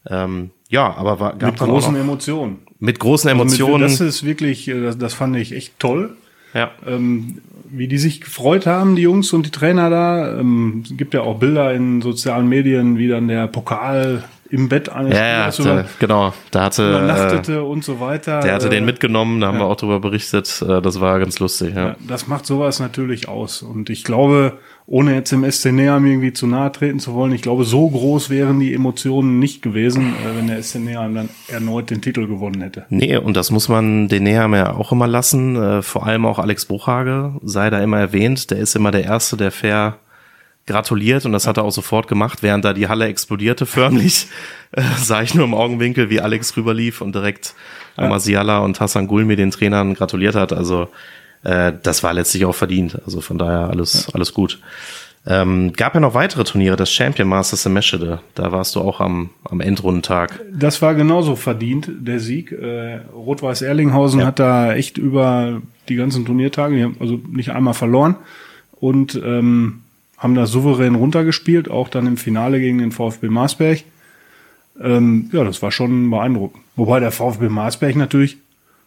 Ähm, 0.10 0.52
ja, 0.70 0.96
aber 0.96 1.20
war, 1.20 1.36
gab 1.36 1.52
mit 1.52 1.60
großen 1.60 1.96
Emotionen. 1.96 2.60
Mit 2.80 3.00
großen 3.00 3.30
Emotionen. 3.30 3.84
Also 3.84 4.04
mit, 4.04 4.10
das 4.10 4.16
ist 4.16 4.24
wirklich, 4.26 4.68
äh, 4.68 4.82
das, 4.82 4.98
das 4.98 5.14
fand 5.14 5.36
ich 5.36 5.54
echt 5.54 5.80
toll. 5.80 6.16
Ja. 6.54 6.72
Ähm, 6.88 7.42
wie 7.70 7.88
die 7.88 7.98
sich 7.98 8.22
gefreut 8.22 8.66
haben, 8.66 8.96
die 8.96 9.02
Jungs 9.02 9.34
und 9.34 9.46
die 9.46 9.52
Trainer 9.52 9.90
da. 9.90 10.40
Ähm, 10.40 10.84
es 10.86 10.96
gibt 10.98 11.14
ja 11.14 11.22
auch 11.22 11.40
Bilder 11.40 11.74
in 11.74 12.02
sozialen 12.02 12.48
Medien, 12.48 12.98
wie 12.98 13.08
dann 13.08 13.28
der 13.28 13.48
Pokal 13.48 14.24
im 14.50 14.70
Bett 14.70 14.90
eines 14.90 15.14
ja, 15.14 15.50
ja, 15.50 15.50
da, 15.50 15.86
genau. 16.00 16.34
Da 16.52 16.64
hatte 16.64 16.90
übernachtete 16.90 17.56
äh, 17.56 17.60
und 17.60 17.84
so 17.84 18.00
weiter. 18.00 18.40
Der 18.40 18.54
hatte 18.54 18.70
den 18.70 18.84
äh, 18.84 18.86
mitgenommen, 18.86 19.42
da 19.42 19.48
haben 19.48 19.56
ja. 19.56 19.62
wir 19.62 19.68
auch 19.68 19.76
drüber 19.76 20.00
berichtet. 20.00 20.64
Äh, 20.68 20.82
das 20.82 21.00
war 21.02 21.20
ganz 21.20 21.40
lustig. 21.40 21.76
Ja. 21.76 21.90
ja. 21.90 21.96
das 22.08 22.28
macht 22.28 22.46
sowas 22.46 22.80
natürlich 22.80 23.28
aus. 23.28 23.62
Und 23.62 23.90
ich 23.90 24.04
glaube, 24.04 24.58
ohne 24.86 25.16
jetzt 25.16 25.32
im 25.34 25.50
SC 25.50 25.72
Neam 25.72 26.06
irgendwie 26.06 26.34
zu 26.34 26.48
nahe 26.48 26.72
treten 26.72 27.00
zu 27.00 27.14
wollen, 27.14 27.34
ich 27.34 27.42
glaube, 27.42 27.66
so 27.66 27.90
groß 27.90 28.30
wären 28.30 28.60
die 28.60 28.74
Emotionen 28.74 29.40
nicht 29.40 29.62
gewesen, 29.62 30.14
äh, 30.14 30.38
wenn 30.38 30.48
der 30.48 30.62
SC 30.64 30.76
Neam 30.80 31.16
dann 31.16 31.30
erneut 31.48 31.90
den 31.90 32.02
Titel 32.02 32.28
gewonnen 32.28 32.62
hätte. 32.62 32.86
Nee, 32.90 33.18
und 33.18 33.36
das 33.36 33.52
muss 33.52 33.70
man 33.70 34.08
den 34.08 34.24
Neam 34.24 34.54
ja 34.54 34.74
auch 34.74 34.92
immer 34.92 35.08
lassen. 35.08 35.82
Vor 35.84 36.06
allem 36.06 36.26
auch 36.26 36.40
Alex 36.40 36.66
Bruchhage 36.66 37.34
sei 37.44 37.70
da 37.70 37.80
immer 37.80 38.00
erwähnt. 38.00 38.50
Der 38.52 38.58
ist 38.60 38.76
immer 38.76 38.92
der 38.92 39.04
Erste, 39.04 39.38
der 39.38 39.52
fair 39.52 39.98
gratuliert 40.68 41.26
und 41.26 41.32
das 41.32 41.48
hat 41.48 41.58
er 41.58 41.64
auch 41.64 41.72
sofort 41.72 42.08
gemacht, 42.08 42.44
während 42.44 42.64
da 42.64 42.74
die 42.74 42.88
Halle 42.88 43.08
explodierte 43.08 43.66
förmlich. 43.66 44.28
Äh, 44.74 44.82
sah 44.98 45.22
ich 45.22 45.34
nur 45.34 45.46
im 45.46 45.54
Augenwinkel, 45.54 46.10
wie 46.10 46.20
Alex 46.20 46.58
rüberlief 46.58 47.00
und 47.00 47.16
direkt 47.16 47.56
ja. 47.96 48.04
Amasiala 48.04 48.58
und 48.58 48.82
Hassan 48.82 49.08
Gulmi 49.08 49.38
den 49.38 49.50
Trainern 49.50 49.94
gratuliert 49.94 50.36
hat. 50.36 50.52
Also 50.52 50.90
äh, 51.44 51.72
das 51.84 52.04
war 52.04 52.12
letztlich 52.12 52.44
auch 52.44 52.54
verdient. 52.54 53.00
Also 53.06 53.22
von 53.22 53.38
daher 53.38 53.70
alles, 53.70 54.08
ja. 54.08 54.14
alles 54.14 54.34
gut. 54.34 54.60
Ähm, 55.26 55.72
gab 55.72 55.94
ja 55.94 56.02
noch 56.02 56.14
weitere 56.14 56.44
Turniere, 56.44 56.76
das 56.76 56.92
Champion 56.92 57.30
Masters 57.30 57.66
in 57.66 57.72
Meschede. 57.72 58.20
Da 58.36 58.52
warst 58.52 58.76
du 58.76 58.82
auch 58.82 59.00
am, 59.00 59.30
am 59.50 59.62
Endrundentag. 59.62 60.40
Das 60.52 60.82
war 60.82 60.96
genauso 60.96 61.38
verdient, 61.38 61.90
der 62.00 62.20
Sieg. 62.20 62.52
Äh, 62.52 63.00
Rot-Weiß 63.14 63.62
Erlinghausen 63.62 64.20
ja. 64.20 64.26
hat 64.26 64.40
da 64.40 64.74
echt 64.74 64.98
über 64.98 65.62
die 65.90 65.96
ganzen 65.96 66.26
Turniertage, 66.26 66.76
die 66.76 66.84
haben 66.84 66.98
also 67.00 67.22
nicht 67.30 67.52
einmal 67.52 67.74
verloren. 67.74 68.16
Und 68.80 69.16
ähm, 69.16 69.84
haben 70.18 70.36
da 70.36 70.46
souverän 70.46 70.96
runtergespielt, 70.96 71.70
auch 71.70 71.90
dann 71.90 72.08
im 72.08 72.18
Finale 72.18 72.60
gegen 72.60 72.80
den 72.80 72.92
VfB 72.92 73.30
Marsberg. 73.30 73.84
Ähm, 74.82 75.30
ja, 75.32 75.44
das 75.44 75.62
war 75.62 75.72
schon 75.72 76.10
beeindruckend. 76.10 76.64
Wobei 76.76 77.00
der 77.00 77.12
VfB 77.12 77.50
Marsberg 77.50 77.96
natürlich 77.96 78.38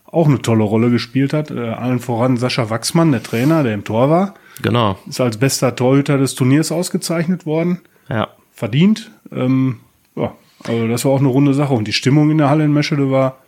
auch 0.07 0.27
eine 0.27 0.43
tolle 0.43 0.65
Rolle 0.65 0.91
gespielt 0.91 1.33
hat. 1.33 1.51
Äh, 1.51 1.61
allen 1.61 2.01
voran 2.01 2.37
Sascha 2.37 2.71
Wachsmann, 2.71 3.13
der 3.13 3.23
Trainer, 3.23 3.63
der 3.63 3.75
im 3.75 3.85
Tor 3.85 4.11
war. 4.11 4.35
Genau. 4.63 4.99
Ist 5.09 5.21
als 5.21 5.37
bester 5.37 5.75
Torhüter 5.75 6.19
des 6.19 6.35
Turniers 6.35 6.73
ausgezeichnet 6.73 7.47
worden. 7.47 7.81
Ja. 8.09 8.29
Verdient. 8.53 9.11
Ähm, 9.33 9.81
ja, 10.17 10.35
also 10.65 10.89
das 10.89 11.05
war 11.05 11.13
auch 11.13 11.21
eine 11.21 11.29
runde 11.29 11.55
Sache. 11.55 11.75
Und 11.75 11.87
die 11.87 11.93
Stimmung 11.93 12.31
in 12.31 12.39
der 12.39 12.51
Halle 12.51 12.65
in 12.65 12.73
Meschede 12.73 13.11
war 13.11 13.39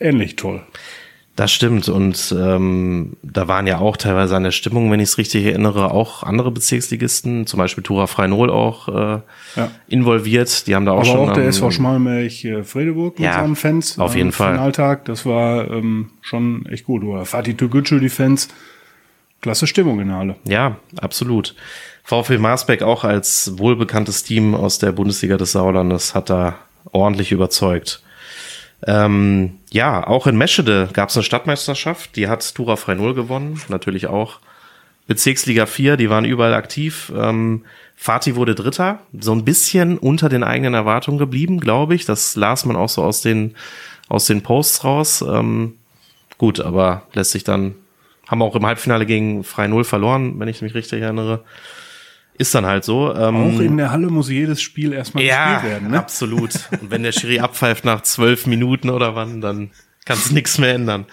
ähnlich 0.00 0.36
toll. 0.36 0.62
Das 1.38 1.52
stimmt. 1.52 1.88
Und 1.88 2.34
ähm, 2.36 3.16
da 3.22 3.46
waren 3.46 3.68
ja 3.68 3.78
auch 3.78 3.96
teilweise 3.96 4.34
an 4.34 4.42
der 4.42 4.50
Stimmung, 4.50 4.90
wenn 4.90 4.98
ich 4.98 5.10
es 5.10 5.18
richtig 5.18 5.44
erinnere, 5.44 5.92
auch 5.92 6.24
andere 6.24 6.50
Bezirksligisten, 6.50 7.46
zum 7.46 7.58
Beispiel 7.58 7.84
Tura 7.84 8.08
Freinol 8.08 8.50
auch 8.50 8.88
äh, 8.88 9.20
Ja. 9.54 9.70
involviert. 9.86 10.66
Die 10.66 10.74
haben 10.74 10.84
da 10.84 10.90
auch 10.90 10.96
Aber 10.96 11.04
schon. 11.04 11.30
auch 11.30 11.34
der 11.34 11.46
SV 11.46 11.70
Schmalmilch 11.70 12.44
äh, 12.44 12.64
Fredeburg 12.64 13.20
mit 13.20 13.26
Ja, 13.26 13.34
seinen 13.34 13.54
Fans. 13.54 14.00
auf 14.00 14.14
äh, 14.16 14.18
jeden 14.18 14.32
Fall. 14.32 14.58
Alltag, 14.58 15.04
das 15.04 15.24
war 15.26 15.70
ähm, 15.70 16.10
schon 16.22 16.66
echt 16.66 16.84
gut. 16.86 17.04
Oder 17.04 17.24
Fatih 17.24 17.54
Tügücü, 17.56 18.00
die 18.00 18.08
Fans. 18.08 18.48
Klasse 19.40 19.68
Stimmung 19.68 20.00
in 20.00 20.08
der 20.08 20.16
Halle. 20.16 20.34
Ja, 20.44 20.78
absolut. 21.00 21.54
VfL 22.02 22.38
Marsbeck 22.38 22.82
auch 22.82 23.04
als 23.04 23.52
wohlbekanntes 23.58 24.24
Team 24.24 24.56
aus 24.56 24.80
der 24.80 24.90
Bundesliga 24.90 25.36
des 25.36 25.52
Sauerlandes 25.52 26.16
hat 26.16 26.30
da 26.30 26.56
ordentlich 26.90 27.30
überzeugt. 27.30 28.02
Ähm, 28.86 29.58
ja, 29.70 30.06
auch 30.06 30.26
in 30.26 30.36
Meschede 30.36 30.88
gab 30.92 31.08
es 31.08 31.16
eine 31.16 31.24
Stadtmeisterschaft, 31.24 32.16
die 32.16 32.28
hat 32.28 32.54
Tura 32.54 32.76
Frei 32.76 32.94
Null 32.94 33.14
gewonnen, 33.14 33.60
natürlich 33.68 34.06
auch 34.06 34.38
Bezirksliga 35.08 35.66
4, 35.66 35.96
die 35.96 36.10
waren 36.10 36.24
überall 36.24 36.54
aktiv. 36.54 37.10
Ähm, 37.16 37.64
Fatih 37.96 38.36
wurde 38.36 38.54
Dritter, 38.54 39.00
so 39.18 39.32
ein 39.32 39.44
bisschen 39.44 39.98
unter 39.98 40.28
den 40.28 40.44
eigenen 40.44 40.74
Erwartungen 40.74 41.18
geblieben, 41.18 41.58
glaube 41.58 41.94
ich. 41.94 42.04
Das 42.04 42.36
las 42.36 42.64
man 42.64 42.76
auch 42.76 42.90
so 42.90 43.02
aus 43.02 43.22
den, 43.22 43.56
aus 44.08 44.26
den 44.26 44.42
Posts 44.42 44.84
raus. 44.84 45.22
Ähm, 45.22 45.74
gut, 46.36 46.60
aber 46.60 47.02
lässt 47.14 47.32
sich 47.32 47.42
dann, 47.42 47.74
haben 48.28 48.42
auch 48.42 48.54
im 48.54 48.66
Halbfinale 48.66 49.06
gegen 49.06 49.42
Frei 49.42 49.66
Null 49.66 49.84
verloren, 49.84 50.38
wenn 50.38 50.46
ich 50.46 50.62
mich 50.62 50.74
richtig 50.74 51.00
erinnere. 51.02 51.42
Ist 52.38 52.54
dann 52.54 52.66
halt 52.66 52.84
so. 52.84 53.14
Ähm, 53.14 53.56
Auch 53.56 53.60
in 53.60 53.76
der 53.76 53.90
Halle 53.90 54.08
muss 54.08 54.30
jedes 54.30 54.62
Spiel 54.62 54.92
erstmal 54.92 55.24
ja, 55.24 55.54
gespielt 55.54 55.72
werden. 55.72 55.90
Ne? 55.90 55.98
absolut. 55.98 56.52
Und 56.80 56.90
wenn 56.90 57.02
der 57.02 57.12
Schiri 57.12 57.40
abpfeift 57.40 57.84
nach 57.84 58.02
zwölf 58.02 58.46
Minuten 58.46 58.90
oder 58.90 59.16
wann, 59.16 59.40
dann 59.40 59.70
kannst 60.04 60.30
du 60.30 60.34
nichts 60.34 60.56
mehr 60.58 60.74
ändern. 60.74 61.06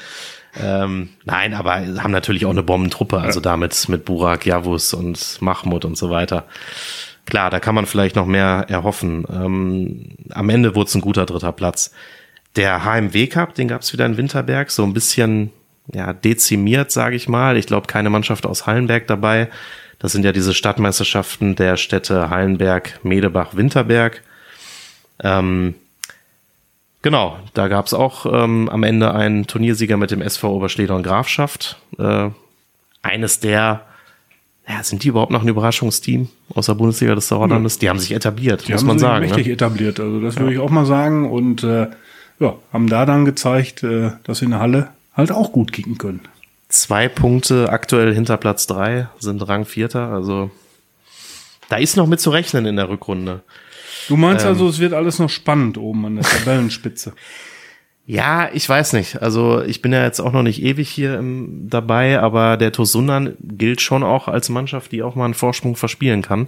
Ähm, 0.61 1.09
nein, 1.25 1.53
aber 1.53 1.75
haben 2.01 2.11
natürlich 2.11 2.45
auch 2.45 2.51
eine 2.51 2.63
Bombentruppe, 2.63 3.19
also 3.19 3.39
damit 3.39 3.89
mit 3.89 4.05
Burak, 4.05 4.45
Javus 4.45 4.93
und 4.93 5.41
Mahmoud 5.41 5.83
und 5.83 5.97
so 5.97 6.09
weiter. 6.09 6.45
Klar, 7.25 7.49
da 7.49 7.59
kann 7.59 7.75
man 7.75 7.87
vielleicht 7.87 8.15
noch 8.15 8.27
mehr 8.27 8.65
erhoffen. 8.69 9.25
Ähm, 9.29 10.09
am 10.29 10.49
Ende 10.49 10.75
wurde 10.75 10.87
es 10.87 10.95
ein 10.95 11.01
guter 11.01 11.25
dritter 11.25 11.51
Platz. 11.51 11.91
Der 12.55 12.85
HMW 12.85 13.27
Cup, 13.27 13.55
den 13.55 13.67
gab 13.67 13.81
es 13.81 13.91
wieder 13.91 14.05
in 14.05 14.15
Winterberg, 14.15 14.71
so 14.71 14.83
ein 14.83 14.93
bisschen 14.93 15.51
ja, 15.93 16.13
dezimiert, 16.13 16.91
sage 16.91 17.15
ich 17.15 17.27
mal. 17.27 17.57
Ich 17.57 17.65
glaube, 17.65 17.87
keine 17.87 18.09
Mannschaft 18.09 18.45
aus 18.45 18.65
Hallenberg 18.65 19.07
dabei. 19.07 19.49
Das 19.99 20.11
sind 20.11 20.25
ja 20.25 20.31
diese 20.31 20.53
Stadtmeisterschaften 20.53 21.55
der 21.55 21.77
Städte 21.77 22.29
Hallenberg, 22.29 22.99
Medebach, 23.03 23.55
Winterberg. 23.55 24.21
Ähm, 25.23 25.75
genau, 27.01 27.37
da 27.53 27.67
gab 27.67 27.85
es 27.85 27.93
auch 27.93 28.25
ähm, 28.25 28.69
am 28.69 28.83
Ende 28.83 29.13
einen 29.13 29.47
Turniersieger 29.47 29.97
mit 29.97 30.11
dem 30.11 30.21
SV 30.21 30.53
Oberschleder 30.55 30.95
und 30.95 31.03
Grafschaft. 31.03 31.77
Äh, 31.97 32.29
eines 33.01 33.39
der, 33.39 33.81
ja, 34.67 34.83
sind 34.83 35.03
die 35.03 35.07
überhaupt 35.09 35.31
noch 35.31 35.41
ein 35.43 35.47
Überraschungsteam 35.47 36.27
aus 36.53 36.65
der 36.65 36.73
Bundesliga 36.73 37.15
des 37.15 37.27
Sauerlandes? 37.27 37.79
Die 37.79 37.89
haben 37.89 37.99
sich 37.99 38.11
etabliert, 38.13 38.67
Die 38.67 38.73
muss 38.73 38.81
haben 38.81 38.87
man 38.87 38.99
sich 38.99 39.07
sagen. 39.07 39.23
richtig 39.25 39.47
Ne? 39.47 39.53
etabliert. 39.53 39.99
Also 39.99 40.19
das 40.21 40.37
würde 40.37 40.53
ich 40.53 40.59
auch 40.59 40.69
mal 40.71 40.85
sagen. 40.85 41.31
Und 41.31 41.63
äh, 41.63 41.87
ja, 42.39 42.55
haben 42.73 42.87
da 42.87 43.05
dann 43.05 43.23
gezeigt, 43.25 43.83
äh, 43.83 44.11
dass 44.23 44.39
sie 44.39 44.45
in 44.45 44.51
der 44.51 44.59
Halle 44.59 44.89
halt 45.13 45.31
auch 45.31 45.51
gut 45.53 45.71
kicken 45.71 45.97
können. 45.97 46.19
Zwei 46.75 47.07
Punkte 47.07 47.69
aktuell 47.69 48.13
hinter 48.13 48.35
Platz 48.35 48.67
drei 48.67 49.07
sind 49.17 49.47
Rang 49.47 49.63
Vierter, 49.63 50.09
also 50.09 50.51
da 51.69 51.77
ist 51.77 51.95
noch 51.95 52.05
mit 52.05 52.19
zu 52.19 52.31
rechnen 52.31 52.65
in 52.65 52.75
der 52.75 52.89
Rückrunde. 52.89 53.43
Du 54.09 54.17
meinst 54.17 54.43
Ähm. 54.43 54.51
also, 54.51 54.67
es 54.67 54.79
wird 54.79 54.91
alles 54.91 55.17
noch 55.17 55.29
spannend 55.29 55.77
oben 55.77 56.05
an 56.05 56.15
der 56.17 56.25
Tabellenspitze. 56.25 57.13
Ja, 58.07 58.49
ich 58.53 58.69
weiß 58.69 58.93
nicht. 58.93 59.23
Also 59.23 59.63
ich 59.63 59.81
bin 59.81 59.91
ja 59.91 60.03
jetzt 60.03 60.19
auch 60.19 60.31
noch 60.31 60.43
nicht 60.43 60.61
ewig 60.61 60.87
hier 60.87 61.17
im, 61.17 61.67
dabei, 61.67 62.19
aber 62.19 62.55
der 62.55 62.71
Tosundan 62.71 63.33
gilt 63.41 63.81
schon 63.81 64.03
auch 64.03 64.27
als 64.27 64.49
Mannschaft, 64.49 64.91
die 64.91 65.01
auch 65.01 65.15
mal 65.15 65.25
einen 65.25 65.33
Vorsprung 65.33 65.75
verspielen 65.75 66.21
kann. 66.21 66.45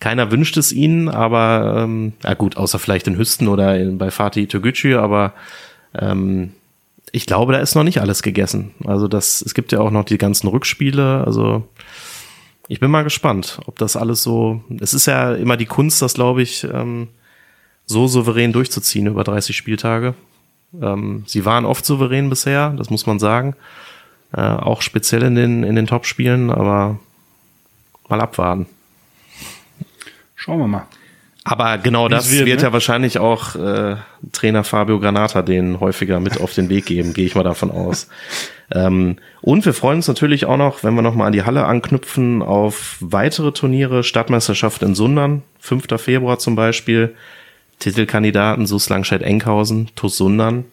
Keiner 0.00 0.30
wünscht 0.30 0.56
es 0.56 0.72
ihnen, 0.72 1.10
aber 1.10 1.82
ähm, 1.84 2.14
ja 2.24 2.32
gut, 2.32 2.56
außer 2.56 2.78
vielleicht 2.78 3.06
in 3.06 3.18
Hüsten 3.18 3.48
oder 3.48 3.78
in, 3.78 3.98
bei 3.98 4.10
Fatih 4.10 4.46
Toguchi, 4.46 4.94
aber 4.94 5.34
ähm, 5.94 6.54
ich 7.12 7.26
glaube, 7.26 7.52
da 7.52 7.58
ist 7.60 7.74
noch 7.74 7.84
nicht 7.84 8.00
alles 8.00 8.22
gegessen. 8.22 8.74
Also 8.84 9.06
das, 9.06 9.42
es 9.42 9.52
gibt 9.52 9.70
ja 9.70 9.80
auch 9.80 9.90
noch 9.90 10.04
die 10.04 10.18
ganzen 10.18 10.48
Rückspiele. 10.48 11.22
Also 11.24 11.68
ich 12.68 12.80
bin 12.80 12.90
mal 12.90 13.04
gespannt, 13.04 13.60
ob 13.66 13.78
das 13.78 13.96
alles 13.96 14.22
so. 14.22 14.64
Es 14.80 14.94
ist 14.94 15.06
ja 15.06 15.34
immer 15.34 15.58
die 15.58 15.66
Kunst, 15.66 16.00
das 16.00 16.14
glaube 16.14 16.40
ich 16.40 16.64
ähm, 16.64 17.08
so 17.84 18.06
souverän 18.08 18.52
durchzuziehen 18.52 19.06
über 19.06 19.24
30 19.24 19.54
Spieltage. 19.54 20.14
Ähm, 20.80 21.24
sie 21.26 21.44
waren 21.44 21.66
oft 21.66 21.84
souverän 21.84 22.30
bisher, 22.30 22.70
das 22.70 22.88
muss 22.88 23.04
man 23.04 23.18
sagen. 23.18 23.56
Äh, 24.32 24.40
auch 24.40 24.80
speziell 24.80 25.22
in 25.22 25.34
den, 25.34 25.64
in 25.64 25.76
den 25.76 25.86
Top-Spielen, 25.86 26.50
aber 26.50 26.98
mal 28.08 28.22
abwarten. 28.22 28.66
Schauen 30.34 30.60
wir 30.60 30.66
mal. 30.66 30.86
Aber 31.44 31.78
genau 31.78 32.08
das 32.08 32.30
wird, 32.30 32.46
wird, 32.46 32.60
ne? 32.60 32.66
ja 32.66 32.72
wahrscheinlich 32.72 33.18
auch 33.18 33.56
äh, 33.56 33.96
Trainer 34.30 34.62
Fabio 34.62 35.00
Granata 35.00 35.42
den 35.42 35.80
häufiger 35.80 36.20
mit 36.20 36.40
auf 36.40 36.54
den 36.54 36.68
Weg 36.68 36.86
geben, 36.86 37.14
gehe 37.14 37.26
ich 37.26 37.34
mal 37.34 37.44
davon 37.44 37.70
aus. 37.70 38.08
Ähm, 38.74 39.16
und 39.42 39.66
wir 39.66 39.74
freuen 39.74 39.96
uns 39.96 40.08
natürlich 40.08 40.46
auch 40.46 40.56
noch, 40.56 40.82
wenn 40.82 40.94
wir 40.94 41.02
nochmal 41.02 41.26
an 41.26 41.34
die 41.34 41.42
Halle 41.42 41.66
anknüpfen, 41.66 42.40
auf 42.40 42.96
weitere 43.00 43.52
Turniere, 43.52 44.02
Stadtmeisterschaft 44.02 44.82
in 44.82 44.94
Sundern, 44.94 45.42
5. 45.58 46.00
Februar 46.00 46.38
zum 46.38 46.56
Beispiel, 46.56 47.14
Titelkandidaten 47.80 48.66
Sus 48.66 48.88
Langscheid-Enkhausen, 48.88 49.90
TuS 49.94 50.16
Sundern. 50.16 50.64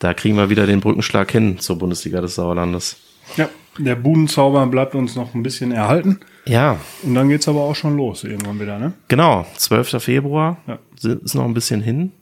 Da 0.00 0.12
kriegen 0.12 0.36
wir 0.36 0.50
wieder 0.50 0.66
den 0.66 0.80
Brückenschlag 0.80 1.30
hin 1.30 1.60
zur 1.60 1.78
Bundesliga 1.78 2.20
des 2.20 2.34
Sauerlandes. 2.34 2.98
Ja, 3.38 3.48
der 3.78 3.96
Budenzauber 3.96 4.66
bleibt 4.66 4.94
uns 4.94 5.16
noch 5.16 5.34
ein 5.34 5.42
bisschen 5.42 5.72
erhalten. 5.72 6.20
Ja, 6.44 6.78
Und 7.02 7.14
dann 7.14 7.28
geht's 7.28 7.46
aber 7.48 7.60
auch 7.60 7.76
schon 7.76 7.96
los 7.96 8.24
irgendwann 8.24 8.60
wieder, 8.60 8.78
ne? 8.78 8.92
genau, 9.08 9.46
12. 9.56 10.02
Februar, 10.02 10.56
Ja. 10.66 10.78
ist 11.02 11.34
noch 11.34 11.44
ein 11.44 11.54
bisschen 11.54 11.80
hin. 11.80 12.12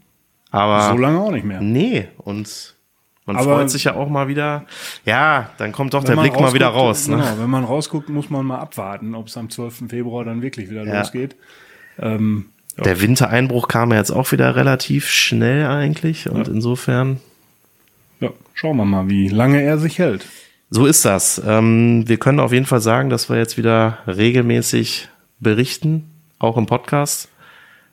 Aber 0.50 0.90
So 0.90 0.96
lange 0.96 1.20
auch 1.20 1.30
nicht 1.30 1.44
mehr. 1.44 1.60
Nee, 1.60 2.08
und 2.18 2.74
man 3.24 3.36
Aber- 3.36 3.54
freut 3.56 3.70
sich 3.70 3.84
ja 3.84 3.94
auch 3.94 4.08
mal 4.08 4.26
wieder. 4.28 4.64
Ja, 5.06 5.50
dann 5.58 5.72
kommt 5.72 5.94
doch 5.94 6.02
der 6.04 6.16
Blick 6.16 6.38
mal 6.38 6.52
wieder 6.54 6.66
raus. 6.68 7.06
Ne? 7.08 7.16
Genau, 7.16 7.38
wenn 7.38 7.50
man 7.50 7.64
rausguckt, 7.64 8.08
muss 8.08 8.30
man 8.30 8.44
mal 8.44 8.58
abwarten, 8.58 9.14
ob 9.14 9.28
es 9.28 9.36
am 9.36 9.48
12. 9.48 9.88
Februar 9.88 10.24
dann 10.24 10.42
wirklich 10.42 10.68
wieder 10.70 10.84
Ja. 10.84 10.98
losgeht. 10.98 11.36
Ähm, 11.98 12.46
ja. 12.76 12.82
Der 12.84 13.00
Wintereinbruch 13.00 13.68
kam 13.68 13.90
ja 13.92 13.98
jetzt 13.98 14.10
auch 14.10 14.32
wieder 14.32 14.56
relativ 14.56 15.08
schnell 15.08 15.66
eigentlich 15.66 16.28
und 16.28 16.48
insofern 16.48 17.20
ja, 18.20 18.30
schauen 18.54 18.76
wir 18.76 18.84
mal, 18.84 19.08
wie 19.08 19.28
lange 19.28 19.62
er 19.62 19.78
sich 19.78 19.98
hält. 19.98 20.26
So 20.70 20.86
ist 20.86 21.04
das. 21.04 21.40
Ähm, 21.44 22.04
wir 22.06 22.18
können 22.18 22.40
auf 22.40 22.52
jeden 22.52 22.66
Fall 22.66 22.80
sagen, 22.80 23.10
dass 23.10 23.28
wir 23.28 23.36
jetzt 23.36 23.56
wieder 23.58 23.98
regelmäßig 24.06 25.08
berichten, 25.40 26.10
auch 26.38 26.56
im 26.56 26.66
Podcast. 26.66 27.28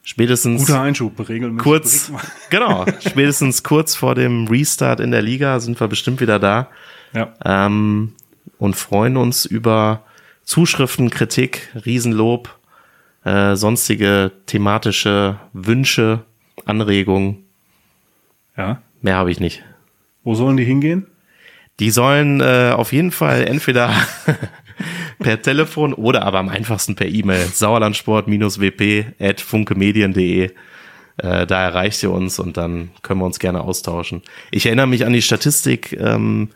Spätestens 0.03 0.65
Guter 0.65 0.81
Einschub, 0.81 1.27
regelmäßig. 1.27 1.63
kurz, 1.63 2.11
genau, 2.49 2.85
spätestens 2.99 3.63
kurz 3.63 3.95
vor 3.95 4.15
dem 4.15 4.47
Restart 4.47 4.99
in 5.01 5.11
der 5.11 5.21
Liga 5.21 5.59
sind 5.59 5.79
wir 5.79 5.87
bestimmt 5.87 6.21
wieder 6.21 6.39
da. 6.39 6.69
Ja, 7.13 7.33
ähm, 7.43 8.13
und 8.57 8.75
freuen 8.75 9.17
uns 9.17 9.45
über 9.45 10.03
Zuschriften, 10.43 11.09
Kritik, 11.09 11.69
Riesenlob, 11.85 12.57
äh, 13.25 13.55
sonstige 13.55 14.31
thematische 14.45 15.39
Wünsche, 15.51 16.23
Anregungen. 16.65 17.43
ja. 18.55 18.81
Mehr 19.01 19.15
habe 19.15 19.29
ich 19.29 19.39
nicht. 19.39 19.63
Wo 20.23 20.33
sollen 20.33 20.57
die 20.57 20.65
hingehen? 20.65 21.05
Die 21.79 21.91
sollen 21.91 22.41
äh, 22.41 22.71
auf 22.75 22.91
jeden 22.91 23.11
Fall 23.11 23.43
entweder 23.45 23.93
per 25.19 25.41
Telefon 25.41 25.93
oder 25.93 26.23
aber 26.23 26.39
am 26.39 26.49
einfachsten 26.49 26.95
per 26.95 27.07
E-Mail 27.07 27.45
sauerlandsport-wp 27.45 29.05
at 29.19 29.41
funkemedien.de 29.41 30.51
äh, 31.17 31.47
da 31.47 31.63
erreicht 31.63 32.03
ihr 32.03 32.11
uns 32.11 32.39
und 32.39 32.57
dann 32.57 32.91
können 33.01 33.19
wir 33.19 33.25
uns 33.25 33.39
gerne 33.39 33.61
austauschen. 33.61 34.21
Ich 34.51 34.67
erinnere 34.67 34.87
mich 34.87 35.05
an 35.05 35.13
die 35.13 35.21
Statistik 35.21 35.93
ähm, 35.99 36.49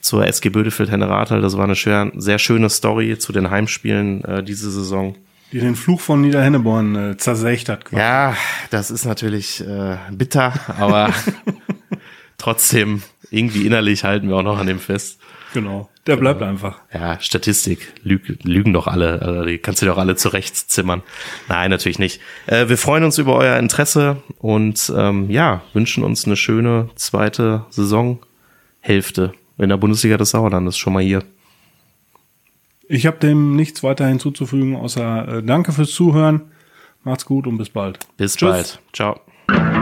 zur 0.00 0.26
SG 0.26 0.50
Bödefeld 0.50 0.90
Henneratal. 0.90 1.40
Das 1.40 1.56
war 1.56 1.64
eine 1.64 1.76
schwer, 1.76 2.12
sehr 2.16 2.38
schöne 2.38 2.68
Story 2.68 3.18
zu 3.18 3.32
den 3.32 3.50
Heimspielen 3.50 4.22
äh, 4.24 4.42
diese 4.42 4.70
Saison. 4.70 5.16
Die 5.52 5.60
den 5.60 5.76
Fluch 5.76 6.00
von 6.00 6.20
Niederhenneborn 6.22 7.12
äh, 7.12 7.16
zersägt 7.16 7.68
hat. 7.68 7.84
quasi. 7.84 8.00
Ja, 8.00 8.36
das 8.70 8.90
ist 8.90 9.04
natürlich 9.04 9.60
äh, 9.66 9.96
bitter, 10.10 10.52
aber 10.78 11.12
trotzdem 12.42 13.02
irgendwie 13.30 13.66
innerlich 13.66 14.04
halten 14.04 14.28
wir 14.28 14.36
auch 14.36 14.42
noch 14.42 14.58
an 14.58 14.66
dem 14.66 14.80
fest. 14.80 15.20
Genau. 15.54 15.88
Der 16.06 16.16
bleibt 16.16 16.42
einfach. 16.42 16.80
Ja, 16.92 17.20
Statistik, 17.20 17.92
lüg, 18.02 18.38
lügen 18.42 18.72
doch 18.72 18.88
alle, 18.88 19.22
also 19.22 19.44
die 19.44 19.58
kannst 19.58 19.82
du 19.82 19.86
doch 19.86 19.98
alle 19.98 20.16
zurechtzimmern. 20.16 21.02
Nein, 21.48 21.70
natürlich 21.70 22.00
nicht. 22.00 22.20
Äh, 22.46 22.68
wir 22.68 22.76
freuen 22.76 23.04
uns 23.04 23.18
über 23.18 23.36
euer 23.36 23.56
Interesse 23.58 24.16
und 24.38 24.92
ähm, 24.96 25.30
ja, 25.30 25.62
wünschen 25.72 26.02
uns 26.02 26.24
eine 26.24 26.36
schöne 26.36 26.90
zweite 26.96 27.64
Saison 27.70 28.18
Hälfte 28.80 29.32
in 29.58 29.68
der 29.68 29.76
Bundesliga 29.76 30.16
des 30.16 30.30
Sauerlandes 30.30 30.76
schon 30.76 30.94
mal 30.94 31.02
hier. 31.02 31.22
Ich 32.88 33.06
habe 33.06 33.18
dem 33.18 33.54
nichts 33.54 33.84
weiter 33.84 34.08
hinzuzufügen, 34.08 34.74
außer 34.74 35.36
äh, 35.36 35.42
danke 35.42 35.70
fürs 35.70 35.90
Zuhören. 35.90 36.40
Macht's 37.04 37.26
gut 37.26 37.46
und 37.46 37.58
bis 37.58 37.70
bald. 37.70 38.00
Bis 38.16 38.34
Tschüss. 38.34 38.50
bald. 38.50 38.80
Ciao. 38.92 39.81